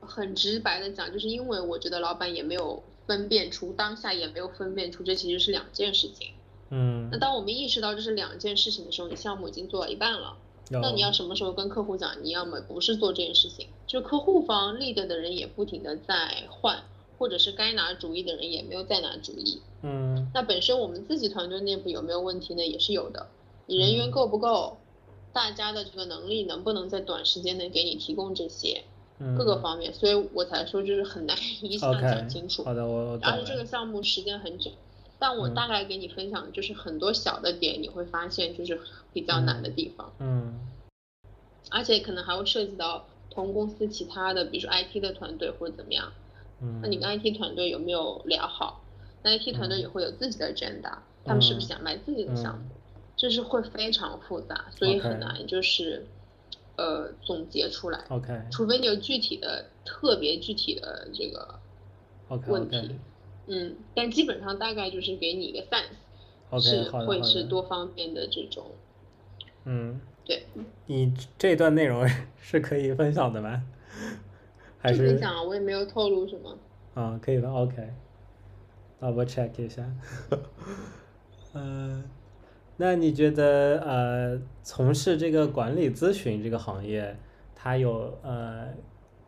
[0.00, 6.32] 很直白的讲，就是因为我觉得老板也没有分辨出当下也没有分辨出这其实是两件事情。
[6.70, 10.38] 嗯，那当我们意识到这是两件事情的时候，你项目已经做到一半了。
[10.70, 12.22] 那你要什么时候跟客户讲？
[12.22, 16.82] 你要么不是做这件事情，就客户方 lead 的人也不停的在换，
[17.18, 19.60] 或者是该拿主意的人也没有再拿主意。
[19.82, 22.64] 嗯，那本身我们自己团队内部有没有问题呢？
[22.64, 23.26] 也是有的。
[23.66, 24.76] 你人员够不够？
[25.32, 28.82] 大家的这个能力能不能在短时间内给你提供这些
[29.38, 29.94] 各个方面？
[29.94, 32.64] 所以我才说就是很难 一下讲清楚。
[32.64, 34.70] 好的，我而且这个项目时间很久。
[35.20, 38.80] 但我大概给你分享，就是很多小的点，你会发现就是
[39.12, 40.12] 比较难的地方。
[40.18, 40.58] 嗯。
[41.70, 46.10] 而且可能还会涉及到同公司其他的，比如说 IT 的团队或者怎么样。
[46.62, 46.80] 嗯。
[46.82, 48.82] 那你跟 IT 团队有没有聊好？
[49.22, 52.64] 那 IT 团队也会有自己的 agenda，他们是不是想卖自己的项目？
[53.14, 56.06] 就是会非常复杂，所以很难就是
[56.76, 58.02] 呃总结出来。
[58.08, 58.40] OK。
[58.50, 61.60] 除非你有具体的、特别具体的这个
[62.46, 62.96] 问题。
[63.46, 68.66] 嗯，但基本上大概就是给你一个 sense，是会是多方面的这种。
[69.64, 70.44] 嗯，对。
[70.86, 72.06] 你这段内容
[72.40, 73.62] 是可以分享的吗？
[74.78, 75.42] 还是分享啊？
[75.42, 76.56] 我也没有透露什么。
[76.94, 77.92] 啊，可以的，OK。
[78.98, 79.84] 那我 check 一下。
[81.54, 82.04] 嗯，
[82.76, 87.16] 那你觉得呃，从事这个管理咨询这个行业，
[87.54, 88.68] 它有呃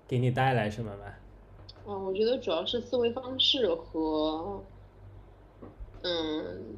[0.08, 1.04] 给你带来什么吗？
[1.86, 4.62] 嗯，我觉得主要是思维方式和，
[6.02, 6.76] 嗯，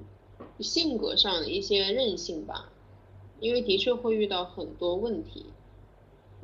[0.61, 2.71] 性格上的一些韧性吧，
[3.41, 5.47] 因为的确会遇到很多问题，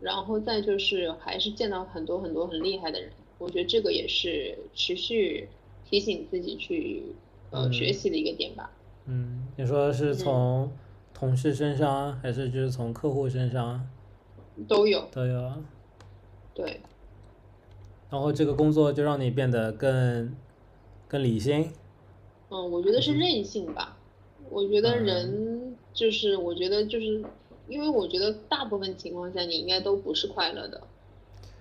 [0.01, 5.49] 然后再就是还是见到很多很多很厉害的人，我觉得这个也是持续
[5.85, 7.15] 提醒自己去
[7.51, 8.71] 呃学习的一个点吧。
[9.07, 10.71] 嗯，你说是从
[11.15, 13.89] 同事身上，还是就是从客户身上？
[14.69, 15.09] 都有。
[15.11, 15.53] 都有。
[16.55, 16.81] 对。
[18.11, 20.35] 然后这个工作就让你变得更
[21.09, 21.71] 更理性。
[22.51, 23.97] 嗯，我觉得是韧性吧。
[24.51, 27.23] 我觉得人就是，我觉得就是，
[27.69, 30.81] 因为我觉得大部分情况下你应该都不是快乐的，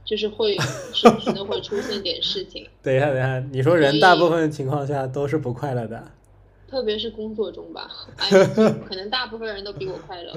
[0.03, 0.57] 就是会
[0.91, 2.67] 时不时的会出现点事情。
[2.81, 6.11] 等一下，等一下，你说人大部分情况下都是不快乐的？
[6.67, 7.89] 特别是工作中吧，
[8.87, 10.33] 可能大部分人都比我快乐。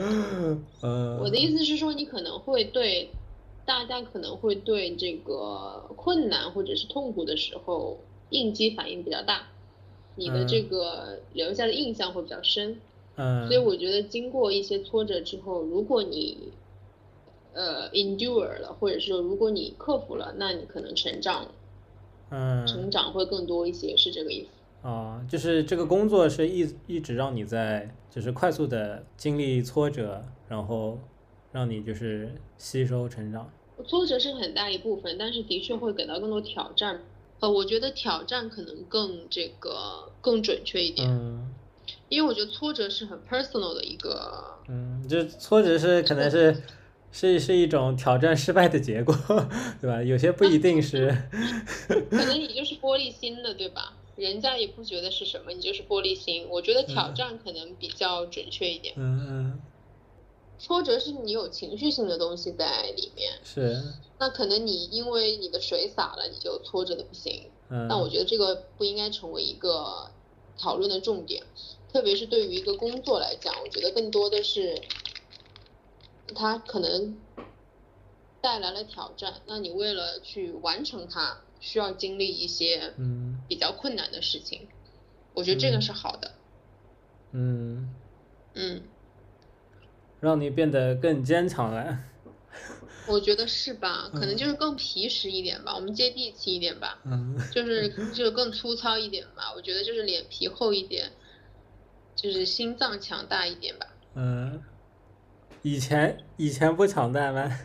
[0.82, 1.18] 嗯。
[1.20, 3.10] 我的意思是说，你可能会对
[3.64, 7.98] 大家可能会对这个困难或者是痛苦的时候
[8.30, 9.42] 应激反应比较大。
[10.14, 12.78] 你的这个留下的印象会比较深，
[13.16, 16.50] 嗯，所以我觉得经过一些挫折之后，如果你
[17.54, 21.50] 呃 endure 了，或者说如果你克服了，那你可能成长了，
[22.28, 24.48] 嗯，成长会更多一些，是这个意思。
[24.86, 30.98] 啊，就是这个工作是一一直让你在就是快速的经历挫折，然后
[31.52, 33.50] 让你就是吸收成长。
[33.86, 37.00] 挫折是很大一部分，但是的确会给到更多挑战。
[37.40, 41.52] 呃，我觉得挑战可能更这个更准确一点，嗯，
[42.08, 46.56] 因为我觉得挫折是很 personal 的一个，嗯，就挫折是可能是
[47.10, 49.12] 是是一种挑战失败的结果，
[49.80, 50.00] 对吧？
[50.04, 51.08] 有些不一定是，
[52.10, 53.94] 可能你就是玻璃心的，对吧？
[54.14, 56.46] 人家也不觉得是什么，你就是玻璃心。
[56.48, 59.60] 我觉得挑战可能比较准确一点，嗯嗯。
[60.62, 63.82] 挫折是你有情绪性的东西在里面，是。
[64.20, 67.50] 那可能你因为你的水洒了，你就挫折的不行。
[67.68, 67.88] 嗯。
[67.88, 70.08] 那我觉得这个不应该成为一个
[70.56, 71.42] 讨论的重点，
[71.92, 74.80] 特别是对于一个工作来讲，我觉得更多的是，
[76.32, 77.18] 它可能
[78.40, 79.42] 带来了挑战。
[79.46, 84.68] 那你为了去完成它，需要经历一些嗯比较困难的事情。
[85.34, 86.30] 我觉得这个是好的。
[87.32, 87.92] 嗯。
[88.54, 88.82] 嗯。
[90.22, 91.98] 让你变得更坚强了，
[93.08, 94.08] 我觉得是吧？
[94.14, 99.52] 可能就是更皮实一点吧，我们接地气一点吧，嗯， 就是就是更粗糙一点吧。
[99.56, 101.10] 我觉得就是脸皮厚一点，
[102.14, 103.86] 就是心脏强大一点吧。
[104.14, 104.62] 嗯，
[105.62, 107.58] 以前以前不强大吗？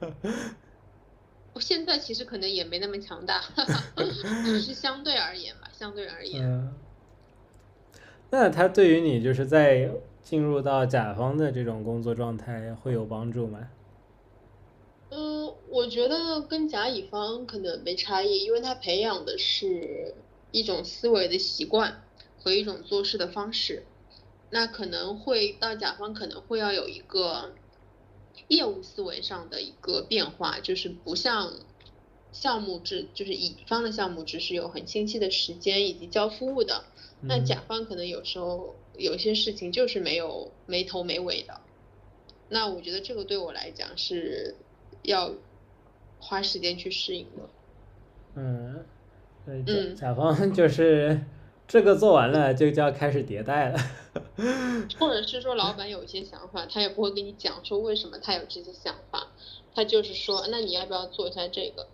[1.54, 3.42] 我现在其实可能也没那么强大，
[4.44, 6.44] 只是相对而言吧，相对而言。
[6.44, 6.74] 嗯，
[8.28, 9.90] 那他对于你就是在。
[10.22, 13.68] 进入到甲方的这种工作状态会有帮助吗？
[15.10, 20.14] 嗯，我觉得跟甲乙方可能没差异，因为他培养的是
[20.52, 22.02] 一种思维的习惯
[22.40, 23.84] 和一种做事的方式。
[24.50, 27.52] 那可能会到甲方可能会要有一个
[28.48, 31.52] 业务思维上的一个变化，就是不像
[32.30, 36.84] 项目制，就是乙方的项目制是有很清晰的时间以及交付物的。
[37.22, 38.76] 那甲方可能有时候。
[38.96, 41.60] 有些事情就是没有没头没尾的，
[42.48, 44.54] 那我觉得这个对我来讲是
[45.02, 45.32] 要
[46.20, 47.48] 花时间去适应的。
[48.34, 48.84] 嗯，
[49.64, 51.20] 对，甲方 就是
[51.66, 53.78] 这个做完了就就要开始迭代了。
[54.98, 59.28] 或者 是说老板有一些想法，他也不会跟你讲说为什么他有这些想法，
[59.74, 61.86] 他就是说那你要不要做一下这个？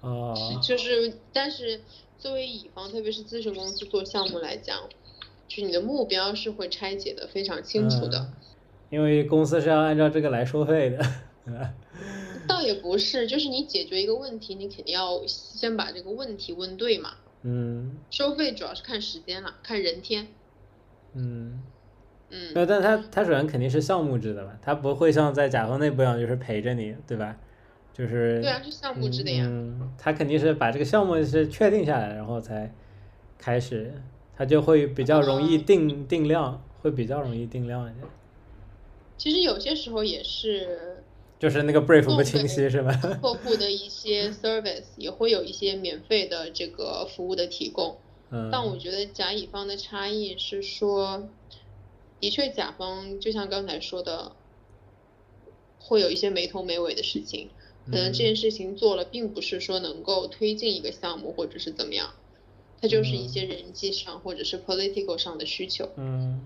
[0.00, 0.34] 哦。
[0.62, 1.80] 就是，但是
[2.18, 4.88] 作为乙方，特别是咨询公司做项目来讲。
[5.54, 8.32] 就你的目标是会拆解的非常清楚的，
[8.88, 11.04] 因为公司是要按照这个来收费的。
[12.48, 17.10] 倒也不是，就是你解决一个问题，你肯定要先把这个问题问对嘛。
[17.42, 17.98] 嗯。
[18.10, 20.28] 收费主要是看时间了，看人天。
[21.14, 21.60] 嗯。
[22.30, 22.52] 嗯。
[22.54, 24.56] 那但他他首先肯定是项目制的吧？
[24.62, 27.36] 他不会像在甲方内部一样，就是陪着你，对吧？
[27.92, 28.40] 就是。
[28.40, 29.44] 对啊，是项目制的呀。
[29.46, 29.92] 嗯。
[29.98, 32.72] 他肯定是把这个项目是确定下来，然后才
[33.36, 33.92] 开始。
[34.36, 38.06] 它就会比较容易定定量，会比较容易定量一点。
[39.18, 41.04] 其实有些时候也是，
[41.38, 42.92] 就是那个 brief 不清晰是吧？
[43.22, 47.98] 客户的一些 service 也会有一些免费的这个服务的提供。
[48.30, 48.48] 嗯。
[48.50, 51.28] 但我觉得甲乙方的差异是说，
[52.18, 54.32] 的确甲方就像刚才说的，
[55.78, 57.50] 会有一些没头没尾的事情，
[57.86, 62.14] 可能这件事情做了，并不是说能够推进一个项目或者是怎么样。
[62.82, 66.44] 它就是一些人际上或者是 political 上的需求，嗯，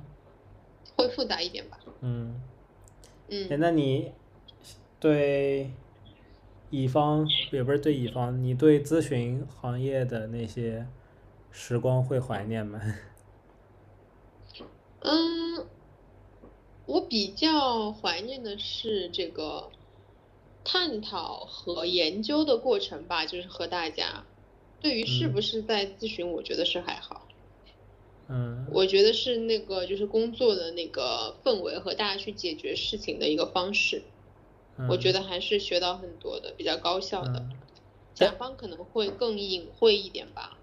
[0.94, 2.38] 会复杂一点吧，嗯，
[3.28, 4.12] 嗯，那你
[5.00, 5.70] 对
[6.68, 10.86] 乙方也不是对乙方，你对咨询行业的那些
[11.50, 12.82] 时光会怀念吗？
[15.00, 15.66] 嗯，
[16.84, 19.70] 我比较怀念的是这个
[20.62, 24.26] 探讨和研究的过程吧，就是和大家。
[24.80, 27.26] 对于是不是在咨询，我觉得是还好。
[28.28, 34.02] 嗯，我觉得是那个就是工作的那个氛围和大家去解决事情的一个方式，
[34.88, 37.46] 我觉得还是学到很多的，比较高效的。
[38.14, 40.58] 甲方可能会更隐晦一点吧。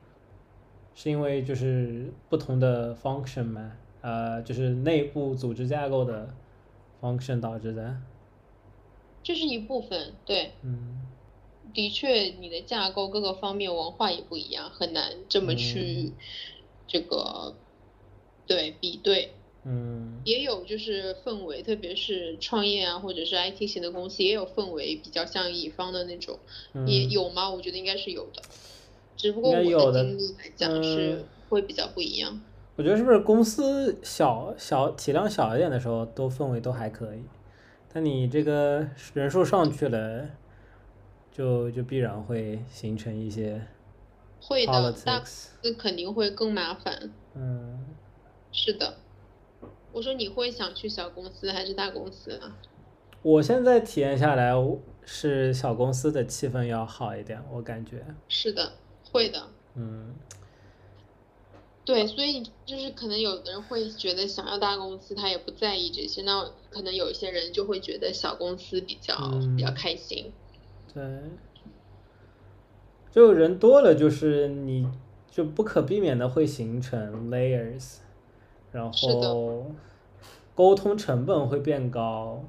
[0.95, 3.78] 是因为就是不同的 function 吗？
[4.01, 6.36] 呃，就是内部组织架构的
[7.01, 7.97] function 导致的。
[9.24, 10.51] 这是一部分，对。
[10.64, 10.99] 嗯。
[11.74, 16.12] 的确，你的架构各个方面文化也不一样，很难这么去
[16.88, 17.56] 这个
[18.46, 19.34] 对比对。
[19.66, 20.22] 嗯。
[20.26, 26.40] 也有就是氛围，特别是创业啊，或者是 IT 型的公司，也有氛围比较像乙方的那种，
[26.74, 27.50] 嗯也有吗？
[27.50, 28.42] 我觉得应该是有的。
[29.18, 32.42] 只不过我的经历来讲是会比较不一样。
[32.76, 37.20] 我觉得是不是公司小小体量小一点的时候，都氛围都还可以，
[37.94, 40.30] 但你这个人数上去了，
[41.34, 43.68] 就就必然会形成一些。
[44.40, 47.12] 会的，大公司肯定会更麻烦。
[47.34, 47.84] 嗯。
[48.52, 48.98] 是的。
[49.92, 52.56] 我说你会想去小公司还是大公司啊？
[53.22, 54.54] 我现在体验下来
[55.06, 58.06] 是小公司的气氛要好一点，我感觉。
[58.30, 58.74] 是的。
[59.12, 60.16] 会的，嗯，
[61.86, 69.16] 对，所以就是可能有的人会觉得想要大公司，他也不在意这些，那可能有一些人就会觉得小公司比较
[69.56, 70.32] 比较开心。
[70.94, 71.04] 对，
[73.12, 74.88] 就人多了，就是你
[75.28, 77.98] 就不可避免的会形成 layers，
[78.72, 79.66] 然后
[80.54, 82.44] 沟通成本会变高，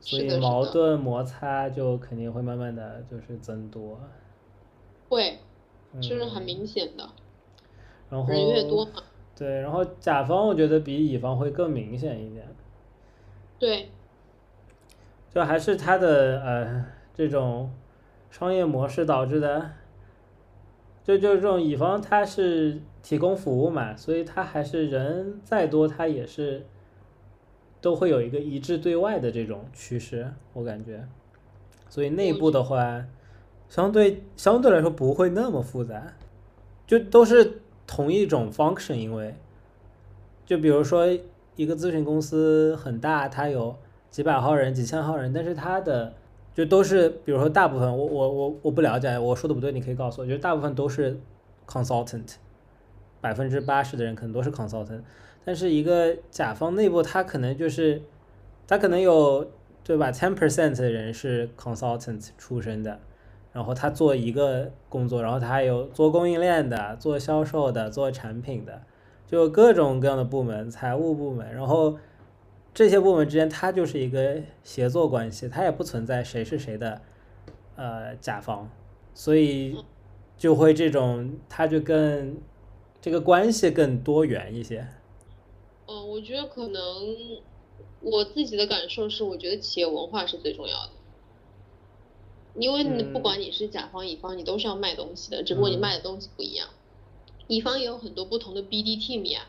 [0.00, 4.00] 所以矛盾摩擦就肯定会慢慢的就是增多。
[5.08, 5.38] 会。
[6.00, 7.08] 就是很明显的，
[8.10, 8.94] 然后人越多嘛。
[9.36, 12.44] 对，然后甲方我觉得比乙方会更明显一点。
[13.60, 13.90] 对。
[15.32, 16.84] 就还是他的呃
[17.14, 17.70] 这种
[18.30, 19.70] 商业模式导致的，
[21.02, 26.66] 就就这种乙方他是提供服务嘛，所以他还是人再多他也是
[27.80, 31.06] 都会有一个一致对外的这种趋势，我感觉。
[31.88, 33.04] 所以内部的话。
[33.66, 36.12] 相对相对来说不会那么复杂，
[36.86, 39.34] 就都是同一种 function，因为，
[40.44, 41.06] 就比如说
[41.56, 43.74] 一个咨询公司很大，它有
[44.10, 46.12] 几百号人、几千号人，但是它的
[46.54, 51.18] 就都是，比如说大部分我我我我不了解，我说的不对，你可以告诉我，就大部分都是
[51.66, 52.36] consultant，
[53.20, 55.00] 百分之八十的人可能都是 consultant，
[55.44, 58.00] 但是一个甲方内部他可能就是，
[58.66, 59.50] 他可能有
[59.82, 63.00] 对吧，ten percent 的人是 consultant 出身的。
[63.52, 68.82] 然后他做一个工作，然后他还有做供应链的、做销售的、做产品的，
[69.28, 71.96] 就各种各样的部门，财务部门，然后
[72.74, 77.00] 这些部门之间它就是一个协作关系，它也不存在谁是谁的
[77.76, 78.68] 呃甲方，
[79.14, 79.76] 所以
[80.36, 82.36] 就会这种，它就更
[83.00, 84.88] 这个关系更多元一些。
[85.86, 86.82] 嗯，我觉得可能
[88.00, 90.90] 我自己的感受是，我觉得企业文化是最重要的。
[92.56, 96.68] 因为你不管你是甲方乙方，你都是要卖东西的，只不过你卖的东西不一样。
[97.46, 99.46] 乙方也有很多不同的 BD team 呀，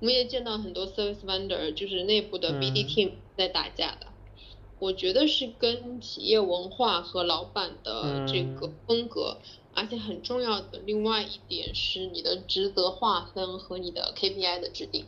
[0.00, 4.06] 我们也见到很多 service vendor，就是内部的 BD team 在打架的。
[4.78, 9.38] 我觉得是跟企业文化和老板的这个风格，
[9.74, 15.06] 而且很重要的另外一点是你的职责划分和你的 KPI 的制定。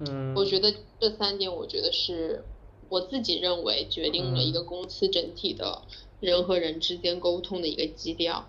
[0.00, 2.44] 嗯，我觉得这三点，我觉得是
[2.88, 5.82] 我自己认为决定了一个公司整体的。
[6.18, 8.48] 人和人之间沟通的一个基调，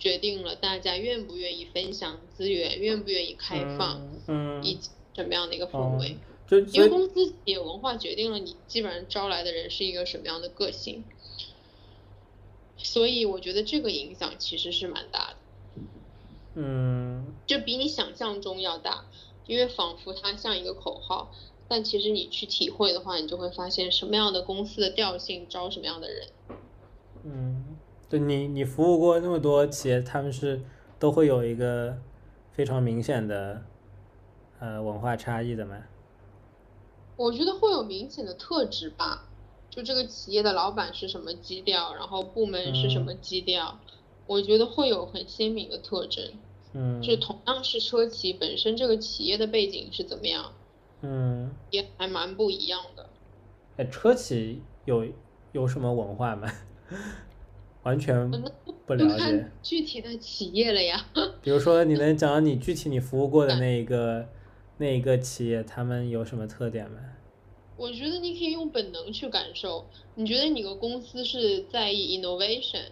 [0.00, 4.00] 决定了大家愿不愿意分享资源，愿不愿意开放，
[4.64, 6.16] 以及什么样的一个氛围。
[6.72, 11.04] 因为公司企业文化决定了你基本上招来的人是一个什么样的个性，
[12.76, 15.36] 所以我觉得这个影响其实是蛮大的。
[16.54, 19.04] 嗯，就比你想象中要大，
[19.46, 21.32] 因为仿佛它像一个口号。
[21.68, 26.26] 但其实你去体会的话，你就会发现什么样的公司的调性招什么样的人。
[27.22, 27.59] 嗯，
[28.10, 30.60] 对你，你服务过那么多企业，他们是
[30.98, 31.96] 都会有一个
[32.50, 33.62] 非常明显的
[34.58, 35.84] 呃文化差异的吗？
[37.16, 39.28] 我觉得会有明显的特质吧，
[39.70, 43.78] 就这个企业的老板是什么基调，然后部门是什么基调，
[44.26, 46.24] 我觉得会有很鲜明的特征。
[46.72, 50.52] 嗯，就同样是车企本身这个企业的背景是怎么样？
[51.02, 53.08] 嗯，也还蛮不一样的。
[53.76, 55.06] 哎，车企有
[55.52, 56.50] 有什么文化吗？
[57.82, 58.30] 完全
[58.86, 59.50] 不了解。
[59.62, 61.06] 具体的企业了呀。
[61.42, 64.28] 比如说，你能讲你具体你服务过的 那一个
[64.78, 66.98] 那一个企业，他们有什么特点吗？
[67.76, 69.86] 我觉得你可以用本能去感受。
[70.14, 72.84] 你觉得你个公司是在意 innovation，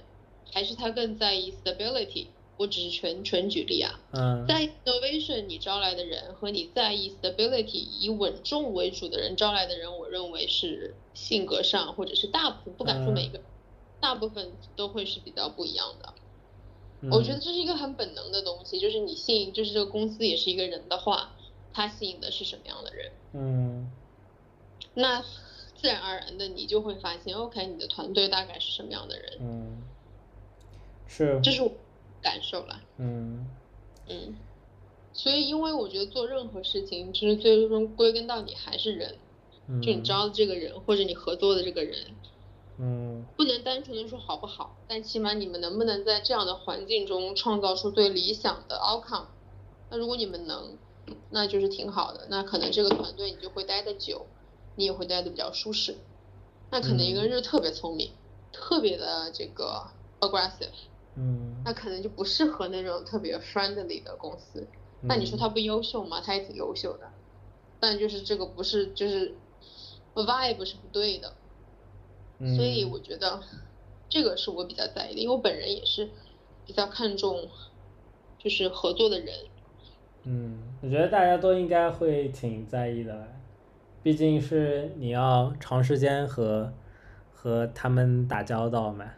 [0.50, 2.28] 还是他更在意 stability？
[2.56, 4.00] 我只是纯纯举例啊。
[4.12, 4.46] 嗯。
[4.48, 13.38] 在 innovation 你招来的人和你在意 stability 以稳重为主的人招来的人，我认为是性格上或者是大部分不敢说每个，
[14.00, 16.14] 大部分都会是比较不一样的。
[17.12, 21.30] 我觉得这是一个很本能的东西，就是你吸引，就是这个公司也是一个人的话，
[21.72, 23.12] 他吸引的是什么样的人？
[23.34, 23.90] 嗯。
[24.94, 25.22] 那
[25.76, 29.38] 自然而然的，你就会发现，OK，你的团队大概是什么样的人？
[29.40, 29.82] 嗯。
[31.06, 31.40] 是。
[31.40, 31.70] 这是我
[32.20, 32.80] 感受了。
[32.96, 33.46] 嗯。
[34.08, 34.34] 嗯。
[35.12, 39.16] 所以，因为我觉得做任何事情，其实最终归根到底还是人。
[39.68, 39.80] 嗯。
[39.80, 42.06] 就你招的这个人，或者你合作的这个人。
[42.80, 49.26] 嗯，不能单纯的说好不好，但起码你们能不能在这样的环境中创造出最理想的 outcome？
[49.90, 50.78] 那如果你们能，
[51.30, 52.26] 那就是挺好的。
[52.30, 54.26] 那可能这个团队你就会待得久，
[54.76, 55.96] 你也会待得比较舒适。
[56.70, 58.12] 那可能一个人就特别聪明，
[58.52, 59.82] 特别的这个
[60.20, 60.68] aggressive，
[61.16, 64.66] 嗯，那可能就不适合那种特别 friendly 的公司。
[65.00, 66.20] 那你说他不优秀吗？
[66.20, 67.10] 他也挺优秀的，
[67.80, 69.34] 但就是这个不是就是
[70.14, 71.32] vibe 是不对的。
[72.38, 73.42] 所以我觉得
[74.08, 76.08] 这个是我比较在意的，因为我本人也是
[76.64, 77.48] 比较看重
[78.38, 79.34] 就是合作的人。
[80.22, 83.28] 嗯，我觉得大家都应该会挺在意的，
[84.02, 86.72] 毕竟是你要长时间和
[87.32, 89.12] 和他们打交道嘛。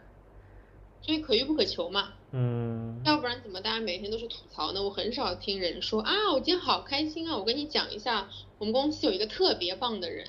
[1.01, 2.13] 所以可遇不可求嘛。
[2.31, 3.01] 嗯。
[3.03, 4.81] 要不然怎么大家每天都是吐槽呢？
[4.81, 7.37] 我很少听人说啊，我今天好开心啊！
[7.37, 10.27] 我跟你讲一下，我们公司有一个特别棒的人。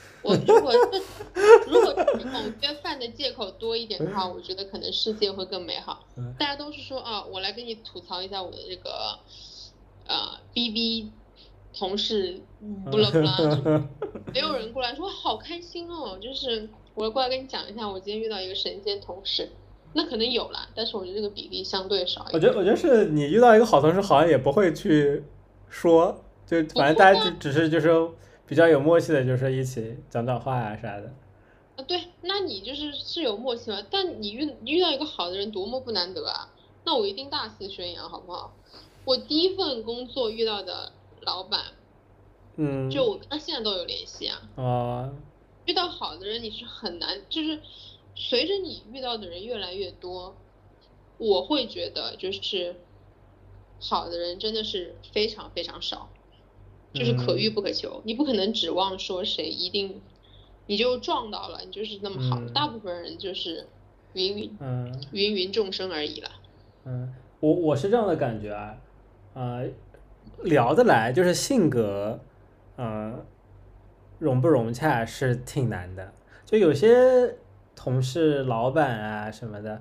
[0.22, 0.70] 我如果
[1.66, 1.94] 如果
[2.30, 6.04] 某约饭的借口多一点的话，我觉得可能世界会更美好。
[6.38, 9.18] 大家都是说啊，我来跟你吐槽一下我的这个
[10.06, 11.10] 呃 B B
[11.72, 12.38] 同事，
[12.90, 13.88] 不啦不啦，
[14.34, 19.48] 没有人过来说好开心哦，就是我过来跟你讲一下，我今天遇到一个神仙同事，
[19.94, 22.34] 那可能有啦，但是我觉得这个比例相对少一点。
[22.34, 25.24] 我觉得我觉得是你遇到一个好同事，好像也不会去
[25.70, 27.88] 说，就反正大家就只是就是。
[28.50, 31.14] 比较有默契的，就是一起讲讲话啊啥的。
[31.76, 33.80] 啊，对，那你就是是有默契嘛？
[33.88, 36.52] 但你遇遇到一个好的人，多么不难得啊！
[36.84, 38.52] 那我一定大肆宣扬，好不好？
[39.04, 40.90] 我第一份工作遇到的
[41.20, 41.60] 老板，
[42.56, 44.42] 嗯，就我跟他现在都有联系啊。
[44.56, 45.12] 啊。
[45.66, 47.60] 遇到好的人，你是很难，就是
[48.16, 50.34] 随着你遇到的人越来越多，
[51.18, 52.74] 我会觉得就是
[53.78, 56.08] 好的人真的是非常非常少。
[56.92, 60.00] 就是可遇不可求，你不可能指望说谁一定
[60.66, 62.40] 你就撞到了，你就是那么好。
[62.54, 63.66] 大部分人就是
[64.14, 66.30] 芸芸嗯芸芸众生而已了。
[66.84, 68.76] 嗯，我我是这样的感觉啊，
[69.34, 69.66] 呃，
[70.42, 72.20] 聊得来就是性格，
[72.76, 73.24] 嗯，
[74.18, 76.12] 融不融洽是挺难的。
[76.44, 77.36] 就有些
[77.76, 79.80] 同事、老板啊什么的，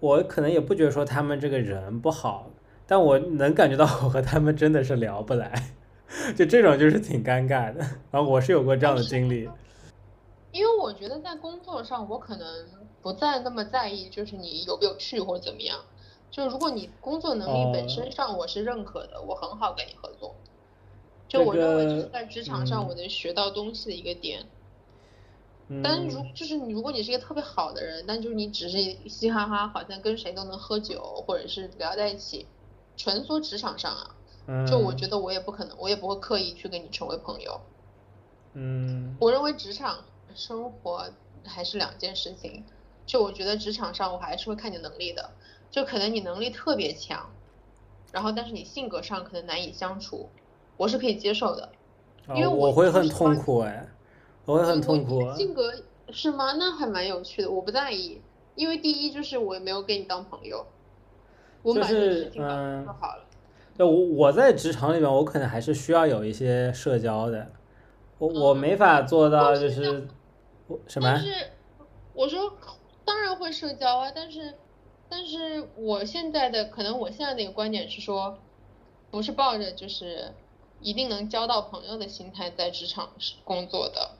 [0.00, 2.50] 我可能也不觉得说他们这个人不好，
[2.86, 5.74] 但我能感觉到我和他们真的是聊不来。
[6.36, 7.80] 就这种就是挺尴尬的，
[8.10, 9.48] 然后我是有过这样的经历。
[10.50, 12.66] 因为我觉得在工作上，我可能
[13.02, 15.78] 不再那么在意，就是你有没有去或者怎么样。
[16.30, 20.34] 就如果你工作能力本身上我是认可的，我很好跟你合作。
[21.28, 24.46] 就我认为就是在职场上我能学到东西的一个点。
[25.82, 32.46] 但如就是你，如果你是一个特别好的人，但就是你只是嘻嘻哈哈，好像跟谁都能喝酒，或者是聊在一起，
[32.96, 34.14] 纯说职场上啊。
[34.66, 37.60] 就我觉得我也不可能，我也不会刻意去跟你成为朋友。
[38.54, 41.04] 嗯，我认为职场生活
[41.44, 42.64] 还是两件事情。
[43.06, 45.30] 就我觉得职场上我还是会看你能力的，
[45.70, 47.30] 就可能你能力特别强，
[48.12, 50.28] 然后但是你性格上可能难以相处，
[50.76, 51.70] 我是可以接受的。
[52.34, 53.88] 因为我会很痛苦哎，
[54.44, 55.34] 我会很痛苦。
[55.34, 55.72] 性格
[56.10, 56.52] 是吗？
[56.58, 58.20] 那还蛮有趣的，我不在意，
[58.54, 60.66] 因为第一就是我也没有跟你当朋友，
[61.62, 63.24] 我把这个事情办就好了。
[63.78, 67.52] 对，我我在职场里面，我可能还是需要有一些社交的，
[68.18, 70.08] 我我没法做到就是
[70.66, 71.08] 我什么？
[71.08, 71.32] 但是
[72.12, 72.52] 我说
[73.04, 74.54] 当然会社交啊，但是
[75.08, 78.36] 但是我现在的可能我现在的一个观点是说，
[79.12, 80.32] 不是抱着就是
[80.80, 83.10] 一定能交到朋友的心态在职场
[83.44, 84.10] 工作的，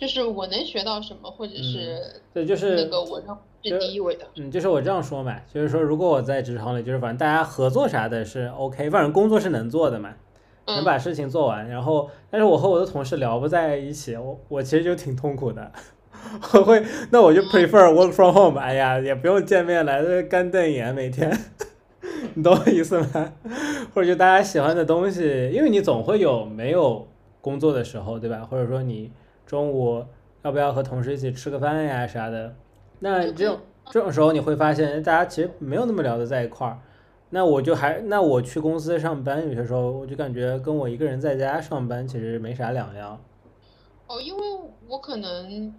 [0.00, 2.00] 就是我能学到什么，或者是
[2.32, 3.28] 对，就是那个我认。
[3.62, 10.14] 是第一位的，嗯，就是我这样说嘛，就是说，如果我在职场里，就是反正大家合作啥的是 OK，反正工作是能做的嘛，
[10.66, 11.68] 能把事情做完。
[11.68, 15.70] 然后，但是我和我的同事聊不在一起，我我其实就挺痛苦的。
[16.54, 18.58] 我会，那我就 prefer work from home。
[18.58, 21.30] 哎呀，也不用见面了，干瞪眼每天，
[22.32, 23.34] 你懂我意思吗？
[23.92, 27.06] 或者就大家喜欢的东西，因为你总会有没有
[27.42, 28.46] 工作的时候，对吧？
[28.50, 29.12] 或者说你
[29.50, 30.06] 中午
[30.42, 32.54] 要不要和同事一起吃个饭呀啥的。
[33.00, 33.58] 那这种
[33.90, 36.78] 这种时候你会发现，大家其实没有那么聊得在一块儿。
[37.30, 43.20] 那我就还，那我去公司上班，有些时候我就感觉跟我一个人在家上班其实没啥两样。
[44.06, 44.40] 哦，因为
[44.86, 45.74] 我可能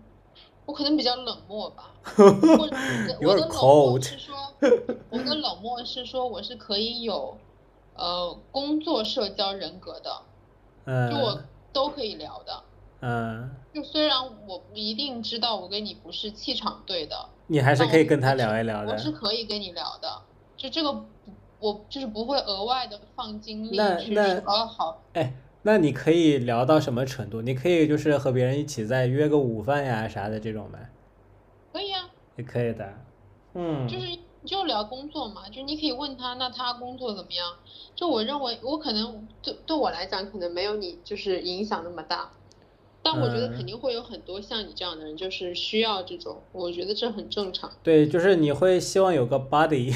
[0.66, 1.94] 我可能比较冷漠吧。
[2.18, 4.36] 我的冷漠是说，
[5.10, 7.38] 我的冷漠是说我是可以有
[7.96, 11.42] 呃工作社交人格的，就我
[11.72, 12.64] 都可以聊的。
[13.02, 17.16] 嗯，就虽然我不一定知道我跟你不是气场对的，
[17.48, 18.92] 你还是可以跟他聊一聊的。
[18.92, 20.22] 我是可以跟你聊的，
[20.56, 21.04] 就这个
[21.60, 25.02] 我就是不会额外的放精力去说好。
[25.14, 25.34] 哎，
[25.64, 27.42] 那你可以聊到什么程度？
[27.42, 30.92] 你可以就是和别人一起再约个午饭呀啥的这种呗。
[31.74, 32.94] 可以啊，也可以的。
[33.56, 34.06] 嗯，就是
[34.46, 37.48] 就聊工作嘛，就你可以问他，那他工作怎么样？
[37.96, 42.30] 就我认为我可能对对我来讲可能没有你就是影响那么大。
[43.04, 47.72] 但我觉得肯定会有很多像你这样的人，就是需要这种，我觉得这很正常。
[47.82, 49.96] 对，就是你会希望有个 buddy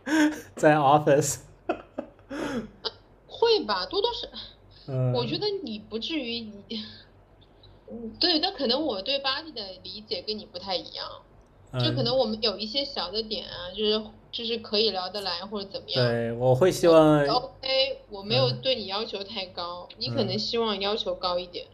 [0.56, 1.40] 在 office。
[3.26, 4.26] 会吧，多多少。
[4.88, 5.12] 嗯。
[5.12, 6.82] 我觉得你不至于你。
[7.90, 11.06] 嗯，对，但可能我对 buddy 的理解跟你不太一样，
[11.82, 16.06] 就可能我们有一些小的点啊，就是就是可以聊得来或者怎么样。
[16.06, 17.26] 对，我会希望。
[17.26, 21.66] OK，我没有对你要求太高，你可能希望要求高一点。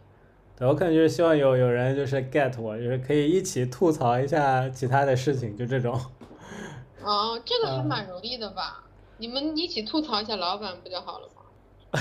[0.56, 6.00] 对，我可能就是希望有有人就是 get 我，就是可以一起吐槽一下其他的事情，就这种。
[7.02, 8.84] 哦，这个 还蛮容易的吧？
[9.18, 12.00] 你们一起吐槽一下老板不就好了吗？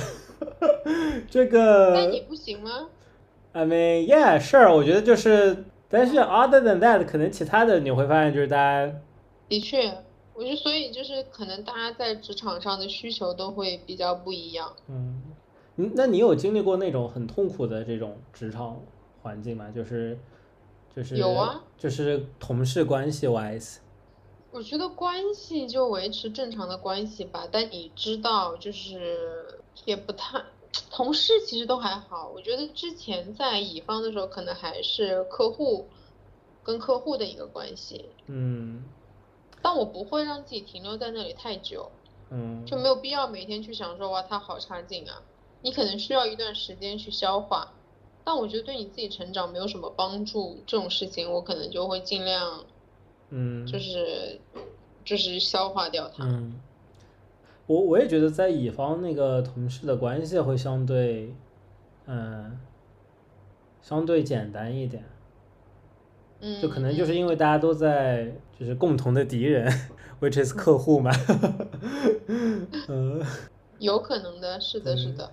[1.30, 1.94] 这个。
[1.94, 2.90] 那你不行吗
[3.54, 4.74] ？I mean, yeah, sure。
[4.74, 8.92] 我觉得就是，但是 other than that，可能其他的你会发现就是大家。
[9.50, 9.92] 的确，
[10.34, 14.74] 我觉得所以就是可能大家在职场上的需求都会比较不一样。
[14.88, 15.22] 嗯。
[15.76, 18.80] 嗯，那你有经历过那种很痛苦的这种职场
[19.22, 19.72] 环境吗？
[19.74, 20.18] 就是，
[20.96, 23.78] 就是有啊，就是同事关系 wise。
[24.52, 30.40] 我觉得关系就维持正常的关系吧，但你知道，就是也不太，
[30.92, 32.32] 同事其实都还好。
[32.36, 35.88] 我觉得之前在乙方的时候，可能还是客户
[36.64, 38.06] 跟客户的一个关系。
[38.28, 38.84] 嗯。
[39.60, 41.90] 但我不会让自己停留在那里太久。
[42.30, 42.64] 嗯。
[42.64, 45.20] 就没有必要每天去想说哇，他好差劲啊。
[45.64, 47.74] 你可能需要一段时间去消化，
[48.24, 52.66] 但我觉得对你自己成长没有什么帮助，这种事情我可能就会尽量，
[53.30, 54.40] 嗯，就是
[55.06, 56.26] 就是消化掉它。
[56.26, 56.60] 嗯，
[57.66, 61.34] 我我也觉得在乙方那个同事的关系会相对，
[62.08, 62.60] 嗯，
[63.82, 65.06] 相对简单一点。
[66.42, 69.72] 嗯，就可能就是因为大家都在就是共同的敌人
[70.20, 71.10] ，which is 客户嘛。
[72.90, 73.26] 嗯，
[73.80, 75.32] 有可能的，是的，是的。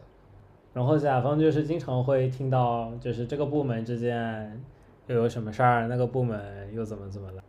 [0.73, 4.63] 然后甲方就是经常会听到，就是这个部门之间
[5.09, 7.43] 又有什么事儿，那个部门又怎么怎么了，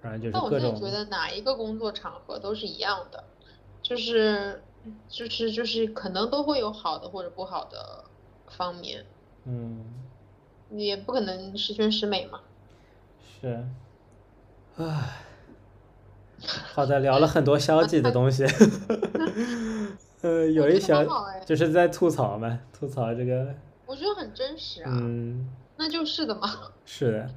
[0.00, 0.70] 反正就是各种。
[0.72, 3.24] 那我觉得哪一个工作场合都是一样的，
[3.82, 4.62] 就是
[5.08, 8.04] 就是就是可能都会有好的或者不好的
[8.46, 9.04] 方面。
[9.44, 9.84] 嗯。
[10.70, 12.40] 也不可能十全十美嘛。
[13.40, 13.64] 是。
[14.76, 15.24] 唉。
[16.46, 18.44] 好的，聊了很多消极的东西。
[20.22, 21.04] 呃，有一小
[21.46, 23.54] 就是在吐槽嘛，吐槽这个。
[23.86, 24.90] 我觉得很真实啊。
[24.92, 25.48] 嗯。
[25.76, 26.50] 那就是的嘛。
[26.84, 27.30] 是的。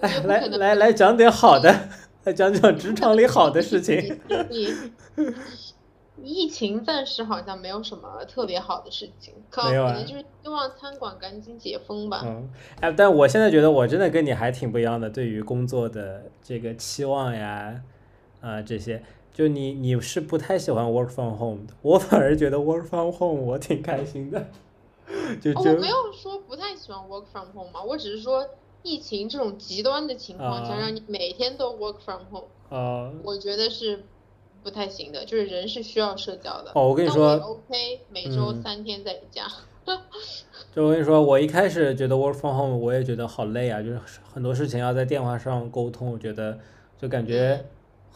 [0.00, 1.74] 哎，来来来讲点好的，
[2.24, 4.20] 来讲讲职场里好的事情。
[6.22, 12.20] 疫情暂时好像没有什么特别好的事情，可能就是希望餐馆赶紧解封吧。
[12.24, 12.50] 嗯。
[12.80, 17.80] 哎，但我现在觉得我真的跟你还挺不一样的，对于工作的这个期望呀，
[18.40, 19.02] 啊这些。
[19.36, 24.46] 就你你是不太喜欢 work from home 的，我反而觉得 work from home 我挺开心的。
[25.42, 28.48] 就就我没有说不太喜欢 work from home 嘛，我只是说
[28.82, 34.04] 疫情这种极端的情况下，让你每天都 work from home，啊，我觉得是
[34.62, 35.22] 不太行的。
[35.26, 36.70] 就是人是需要社交的。
[36.74, 39.46] 哦，我跟你说，OK，每周三天在家。
[40.74, 43.98] 就我跟你说，我一开始觉得 work from home 我也觉得好累啊，就是
[44.32, 46.58] 很多事情要在电话上沟通，我觉得
[46.98, 47.62] 就感觉。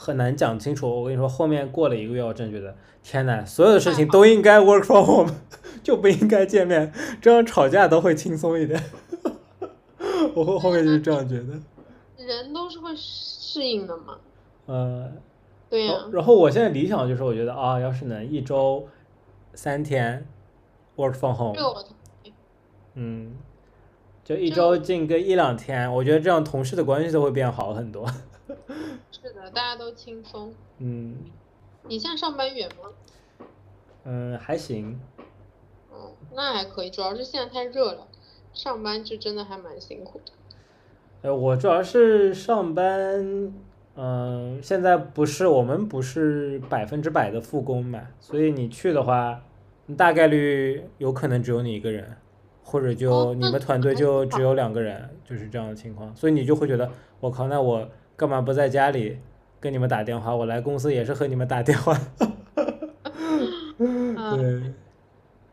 [0.02, 5.34] 很难讲清楚，我跟你说，后面过了一个月，我真觉得，天呐，所有的事情都应该 work from home，
[5.84, 6.90] 就不应该见面，
[7.20, 8.82] 这样吵架都会轻松一点。
[10.34, 11.48] 我后后面就是这样觉得。
[12.16, 14.16] 人都是会适应的嘛。
[14.64, 15.12] 呃。
[15.68, 15.92] 对呀。
[16.10, 18.88] 然后我现在理想就是，我觉得啊，要是能一周
[19.52, 20.26] 三天
[20.96, 21.84] work from home。
[22.94, 23.34] 嗯。
[24.24, 28.06] 就一周进个一两天，我觉得这样同事的关系都会变好很多。
[29.10, 30.52] 是的，大家都轻松。
[30.78, 31.16] 嗯。
[31.88, 32.90] 你现在上班远吗？
[34.04, 35.00] 嗯，还行。
[35.90, 38.06] 哦，那还可以，主要是现在太热了，
[38.52, 40.32] 上班就真的还蛮辛苦的。
[41.22, 43.52] 呃，我主要是上班，
[43.96, 49.42] 嗯，现在不是我们不是百分之百的复工嘛，所以你去的话，
[49.96, 52.14] 大概率有可能只有你一个人，
[52.62, 56.90] 或者就你们团队就只有两个人，就是这样的情况，所以你就会觉得，
[57.20, 57.88] 我靠，那我
[58.20, 59.16] 干嘛不在家里
[59.58, 60.36] 跟你们打电话？
[60.36, 61.98] 我来公司也是和你们打电话。
[63.78, 64.74] 对，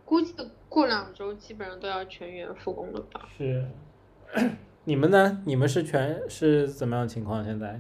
[0.04, 0.36] 估计
[0.68, 3.26] 过两周基本上都要全员复工了吧？
[3.38, 3.66] 是，
[4.84, 5.42] 你们呢？
[5.46, 7.42] 你们是全是怎么样情况？
[7.42, 7.80] 现在？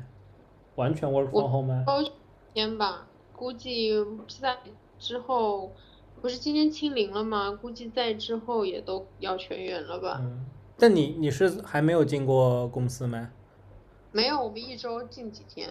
[0.75, 1.83] 完全 work from home 吗？
[2.53, 3.93] 天吧，估计
[4.39, 4.55] 在
[4.97, 5.73] 之后，
[6.21, 7.51] 不是今天清零了吗？
[7.61, 10.19] 估计在之后也都要全员了吧。
[10.21, 10.45] 嗯。
[10.77, 13.31] 但你你是还没有进过公司吗？
[14.17, 15.69] 没有，我们一周进几天。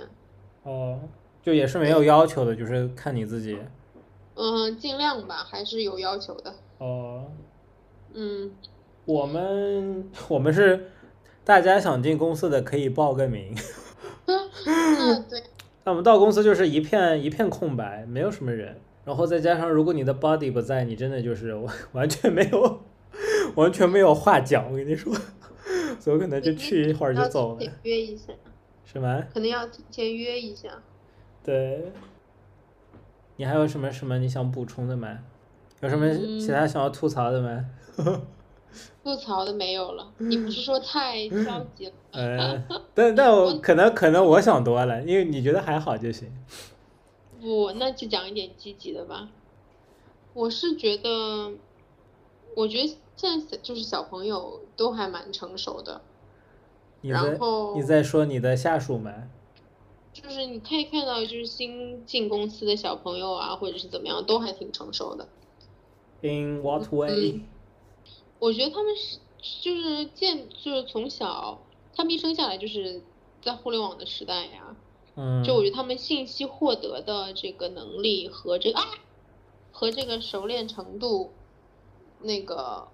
[0.63, 1.01] 哦，
[1.43, 3.59] 就也是没有要求的，就是看你自己。
[4.37, 6.55] 嗯，尽量吧，还是有要求的。
[6.79, 7.25] 哦。
[8.15, 8.53] 嗯。
[9.05, 10.93] 我们我们是
[11.43, 13.53] 大家想进公司的可以报个名。
[14.27, 15.43] 嗯， 对。
[15.83, 18.81] 那我们到公司就是一片一片空白，没有什么人。
[19.05, 22.81] 然后再加上，如果你的 body 不在，你真的就是完 完全没有
[23.57, 24.71] 完全没有话讲。
[24.71, 25.13] 我跟你说，
[25.99, 27.73] 所以我可能就去一会儿就走了。
[27.83, 28.33] 约一下。
[28.85, 29.23] 什么？
[29.33, 30.71] 可能要提前约一下。
[31.45, 31.93] 对。
[33.37, 35.19] 你还有什么什么你想补充的吗？
[35.81, 36.09] 有什么
[36.41, 37.67] 其他想要吐槽的吗？
[39.03, 41.93] 吐槽的没有了， 你不是说太消极了？
[42.13, 42.65] 嗯，
[42.95, 46.31] 但但我可能可能我想多了，因为你觉得还好就行。
[47.41, 49.29] 不，那就讲一点积极的吧。
[50.35, 51.53] 我是觉得，
[52.55, 56.01] 我觉得现在就是小朋友都还蛮成熟的。
[57.03, 59.31] 然后你在说你的下属们？
[60.13, 65.29] 就是你可以看到，就是新进公司的小朋友啊，或者是怎么样，都还挺成熟的。
[66.23, 67.43] In what way？
[68.39, 69.19] 我觉得他们是
[69.61, 71.61] 就是见就是从小，
[71.95, 73.03] 他们一生下来就是
[73.43, 74.75] 在互联网的时代呀，
[75.17, 78.85] 嗯，就我觉得他们信息获得的这个能力和这个啊
[79.71, 81.31] 和这个熟练程度，
[82.21, 82.89] 那个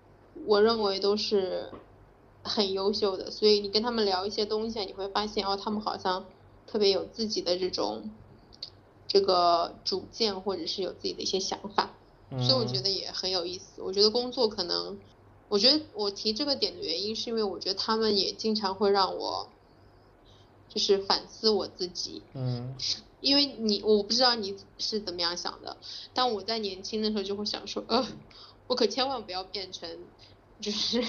[0.46, 1.70] 我认为都是
[2.42, 6.24] 很优秀的，所以你跟他们聊一些东西，你会发现哦，他们好像
[6.66, 8.10] 特别有自己的这种
[9.06, 11.94] 这个主见，或者是有自己的一些想法，
[12.30, 13.82] 所以我觉得也很有意思。
[13.82, 14.98] 我觉得工作可能。
[15.48, 19.50] 我觉得我提这个点的原因，是因为我觉得他们也经常会让我，
[20.70, 22.22] 就是反思我自己。
[22.32, 22.74] 嗯。
[23.20, 25.76] 因为你，我不知道你是怎么样想的，
[26.14, 28.08] 但我在年轻的时候就会想说，呃，
[28.66, 29.98] 我可千万不要变成，
[30.62, 31.04] 就是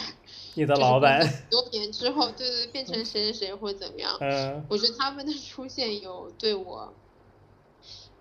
[0.56, 1.46] 你的老板。
[1.50, 4.18] 多年之后，对对，变成谁谁谁或者怎么样。
[4.20, 4.66] 嗯。
[4.68, 6.94] 我觉得他们的出现有对我。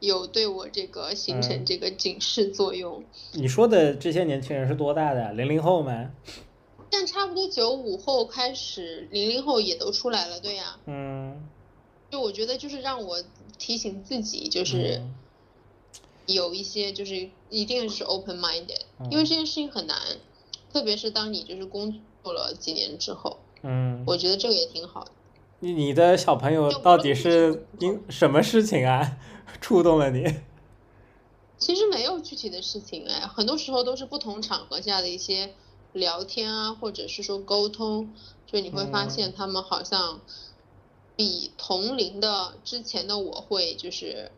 [0.00, 3.04] 有对我这个形成这个警示作用。
[3.34, 5.32] 你说的这些年轻人是多大的？
[5.34, 6.10] 零零后吗？
[6.90, 10.76] 但差不多九五后开始，零零后也都出来了，对呀。
[10.86, 11.48] 嗯。
[12.10, 13.22] 就我觉得，就是让我
[13.58, 15.00] 提醒自己，就是
[16.26, 19.96] 有一些，就是一定是 open minded，因为这件事情很难，
[20.72, 23.38] 特别是当你就是工作了几年之后。
[23.62, 24.02] 嗯。
[24.06, 25.10] 我觉得这个也挺好的。
[25.60, 29.18] 你你的小朋友到底是因什么事情啊？
[29.60, 30.24] 触动了你？
[31.58, 35.54] 其实没有具体的事情哎，很多时候都是不同场合下的一些
[35.92, 38.12] 聊天啊，或者是说沟通，
[38.46, 40.20] 就你会发现他们好像
[41.14, 44.32] 比同龄的之前的我会就是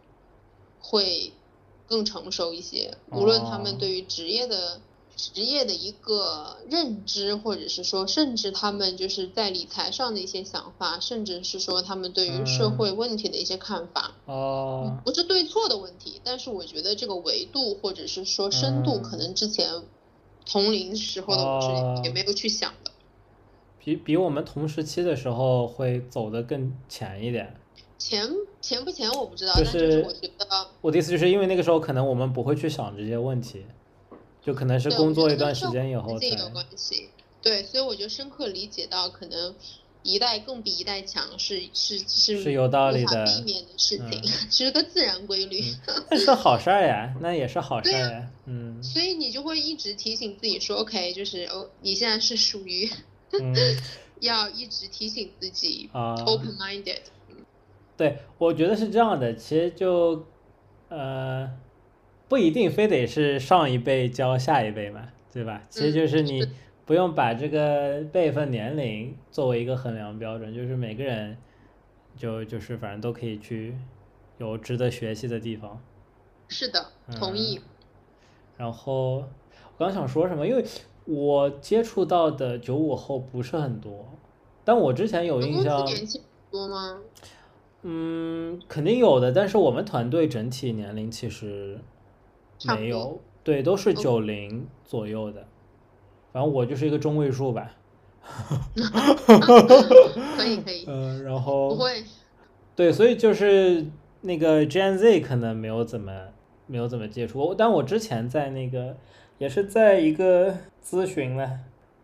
[0.81, 1.33] 会
[1.87, 4.81] 更成熟一些，无论他们对于职业的。
[5.17, 19.83] 职业的一个认知，或者是说，甚至他们就是在理财上的一些想法，甚至是说他们对于社会问题的一些看法，哦，不是对错的问题，但是我觉得这个维度或者是说深度，可能之前
[20.45, 22.91] 同龄时候的我是也没有去想的，
[23.79, 27.57] 比比我们同时期的时候会走得更前一点，
[27.99, 28.29] 前
[28.61, 30.47] 前不前我不知道，就是我觉得
[30.81, 33.65] 我的意思就是因为那个时候可能我们不会去想这些问题。
[34.45, 36.27] 就可能是工作一段时间以后才。
[36.27, 37.09] 有关系，
[37.43, 39.55] 对，所以我就深刻理解到，可能
[40.03, 45.63] 一代更比一代强是是是是有道理的，避免的事情， 是个自然规律。
[46.11, 48.83] 那是好事儿呀，那也是好事儿呀，嗯。
[48.83, 52.91] 所以你就会一直提醒自己说，OK，就是哦，你现在是属于
[54.21, 57.01] 要一直提醒自己啊，open-minded。
[57.97, 60.27] 对，我觉得是这样的，其实就
[60.91, 61.51] 呃。
[62.35, 65.63] 不一定非得是上一辈教下一辈嘛，对吧？
[65.71, 66.45] 其实就是你
[66.85, 71.37] 不用把这个辈分年龄作为一个衡量标准，就是每个人
[72.17, 73.77] 就就是反正都可以去
[74.39, 75.81] 有值得学习的地方。
[76.49, 76.85] 是的，
[77.17, 77.61] 同意。
[78.57, 80.65] 然后我刚想说什么，因为
[81.05, 84.09] 我接触到的九五后不是很多，
[84.65, 85.85] 但我之前有印象。
[85.85, 86.21] 年轻
[86.51, 86.99] 多吗？
[87.83, 91.79] 嗯，肯定有的，但是我们团队整体年龄其实
[92.69, 95.47] 没有，对，都是九零左右的。
[96.33, 97.73] 反正我就是一个中位数吧。
[100.37, 100.85] 可以可以。
[100.89, 102.03] 嗯，然后不会。
[102.75, 103.87] 对，所以就是
[104.23, 106.13] 那个 Gen Z 可能没有怎么
[106.67, 108.97] 没有怎么接触，但我之前在那个
[109.39, 111.61] 也是在一个咨询了，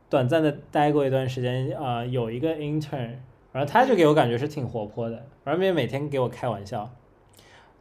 [0.08, 3.16] 短暂的待过一段时间啊，有一个 intern，
[3.52, 6.90] 然后他就给我感觉是挺活泼的，反正每天给我开玩笑，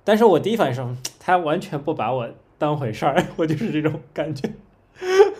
[0.04, 0.84] 但是我第一反应是，
[1.20, 2.30] 他完全不把我
[2.60, 4.48] 当回事儿， 我就是这种感觉。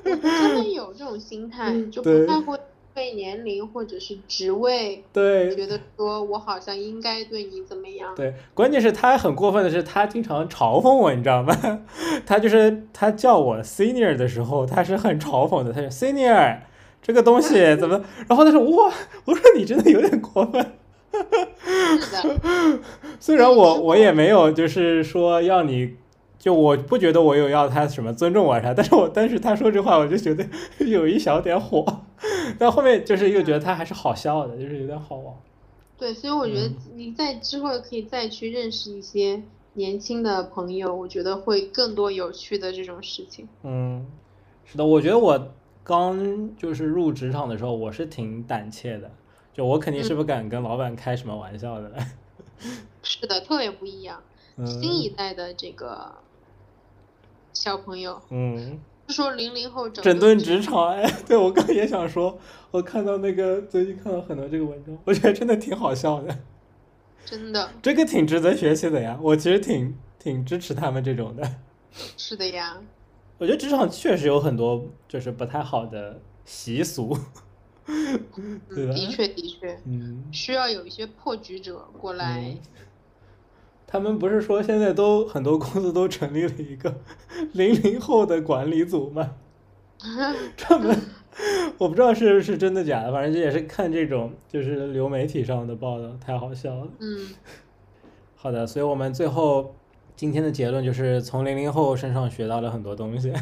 [0.04, 2.58] 他们有这种心态，就不太会。
[2.92, 8.14] 被年龄或者是职位，对，觉得说我好像应该对你怎么样？
[8.14, 11.56] 对，关键是他很过分的是，他经常嘲讽我，你知道吗？
[12.26, 16.58] 他就是他叫我 senior 的时候，他是很嘲讽的，他说 senior
[17.02, 18.04] 这个东西怎么？
[18.28, 18.92] 然后他说哇，
[19.24, 20.74] 我说你真的有点过分。
[21.14, 22.80] 是的
[23.18, 25.96] 虽然我我也没有就是说要你。
[26.40, 30.48] 就我不觉得我有要他什么尊重我啥，但是我但是他说这话我就觉得
[30.86, 31.86] 有一小点火，
[32.58, 35.36] 但后面就是又觉得他还是好笑的，就是有点好玩。
[35.98, 39.44] 对，所以我觉得你在之后可以再去认识一些
[39.74, 43.46] 年轻的朋友，我觉得会更多有趣的这种事情。
[43.64, 44.08] 嗯，
[44.64, 45.52] 是的，我觉得我
[45.84, 49.12] 刚就是入职场的时候，我是挺胆怯的，
[49.54, 51.92] 就我肯定是不敢跟老板开什么玩笑的。
[53.04, 54.24] 是的，特别不一样，
[54.66, 56.14] 新一代的这个。
[57.54, 62.38] 小朋友，嗯，说零零后整顿职场，哎，对我刚也想说，
[62.72, 66.38] 我看到那个最近看到很多这个文章，我觉得真的挺好笑的，
[67.26, 71.56] 真的， 这个挺值得学习的呀，我其实挺挺支持他们这种的，
[72.18, 72.78] 是的呀，
[73.40, 77.18] 我觉得职场确实有很多就是不太好的习俗？
[78.70, 82.56] 的确的确，嗯，需要有一些破局者过来。
[83.92, 86.96] 他们不是说现在都很多公司都成立了一个
[87.54, 89.32] 零零后的管理组吗？
[90.56, 90.96] 专门
[91.80, 96.88] 我不知道是不是真的假的，反正也是看这种就是流媒体上的报道，太好笑了。
[97.00, 97.30] 嗯，
[98.36, 99.74] 好的，所以我们最后
[100.16, 103.34] 今天的结论就是从零零后身上学到了很多东西。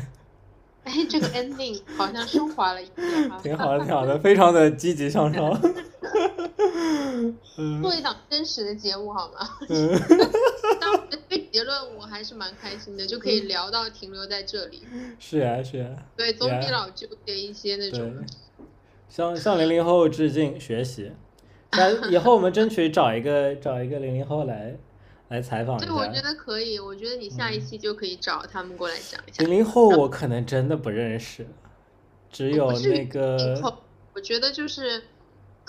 [0.86, 5.52] 哎，这个 ending 好像升华了一点挺好的，挺好的，非常的积极向上。
[7.82, 9.58] 做一档真实的节目好吗？
[10.80, 14.84] 当这个结论我还是蛮开心的，就可以聊到停留在这里。
[15.20, 15.88] 是呀，是呀。
[16.16, 18.24] 对，总比老纠结一些那种。
[19.10, 21.12] 向向零零后致敬，学习。
[21.72, 24.78] 那以后我们争取找一个找一个零零后来
[25.30, 25.86] 来采访一下。
[25.86, 26.78] 对，我觉得可以。
[26.80, 29.44] 我觉得你下一期就可以找他们过来讲一下。
[29.44, 31.48] 零零后我可能真的不认识，
[32.32, 33.60] 只有那个。
[34.14, 35.02] 我觉得就是。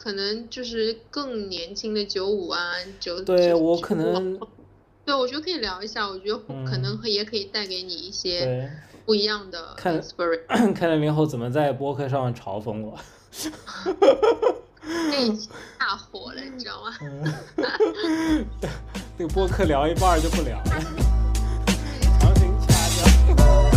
[0.00, 4.38] 可能就是更年轻的九五啊，九对，我可能，
[5.04, 8.70] 对我觉得可以聊一下，我觉得可能也可以带给你一些
[9.04, 10.00] 不一样的看
[11.02, 12.96] 零后怎么在播客上嘲讽我，
[14.86, 16.94] 那下火了，你知道吗？
[19.18, 20.64] 那个播客聊一半就不聊了，
[22.20, 23.67] 强行掐掉。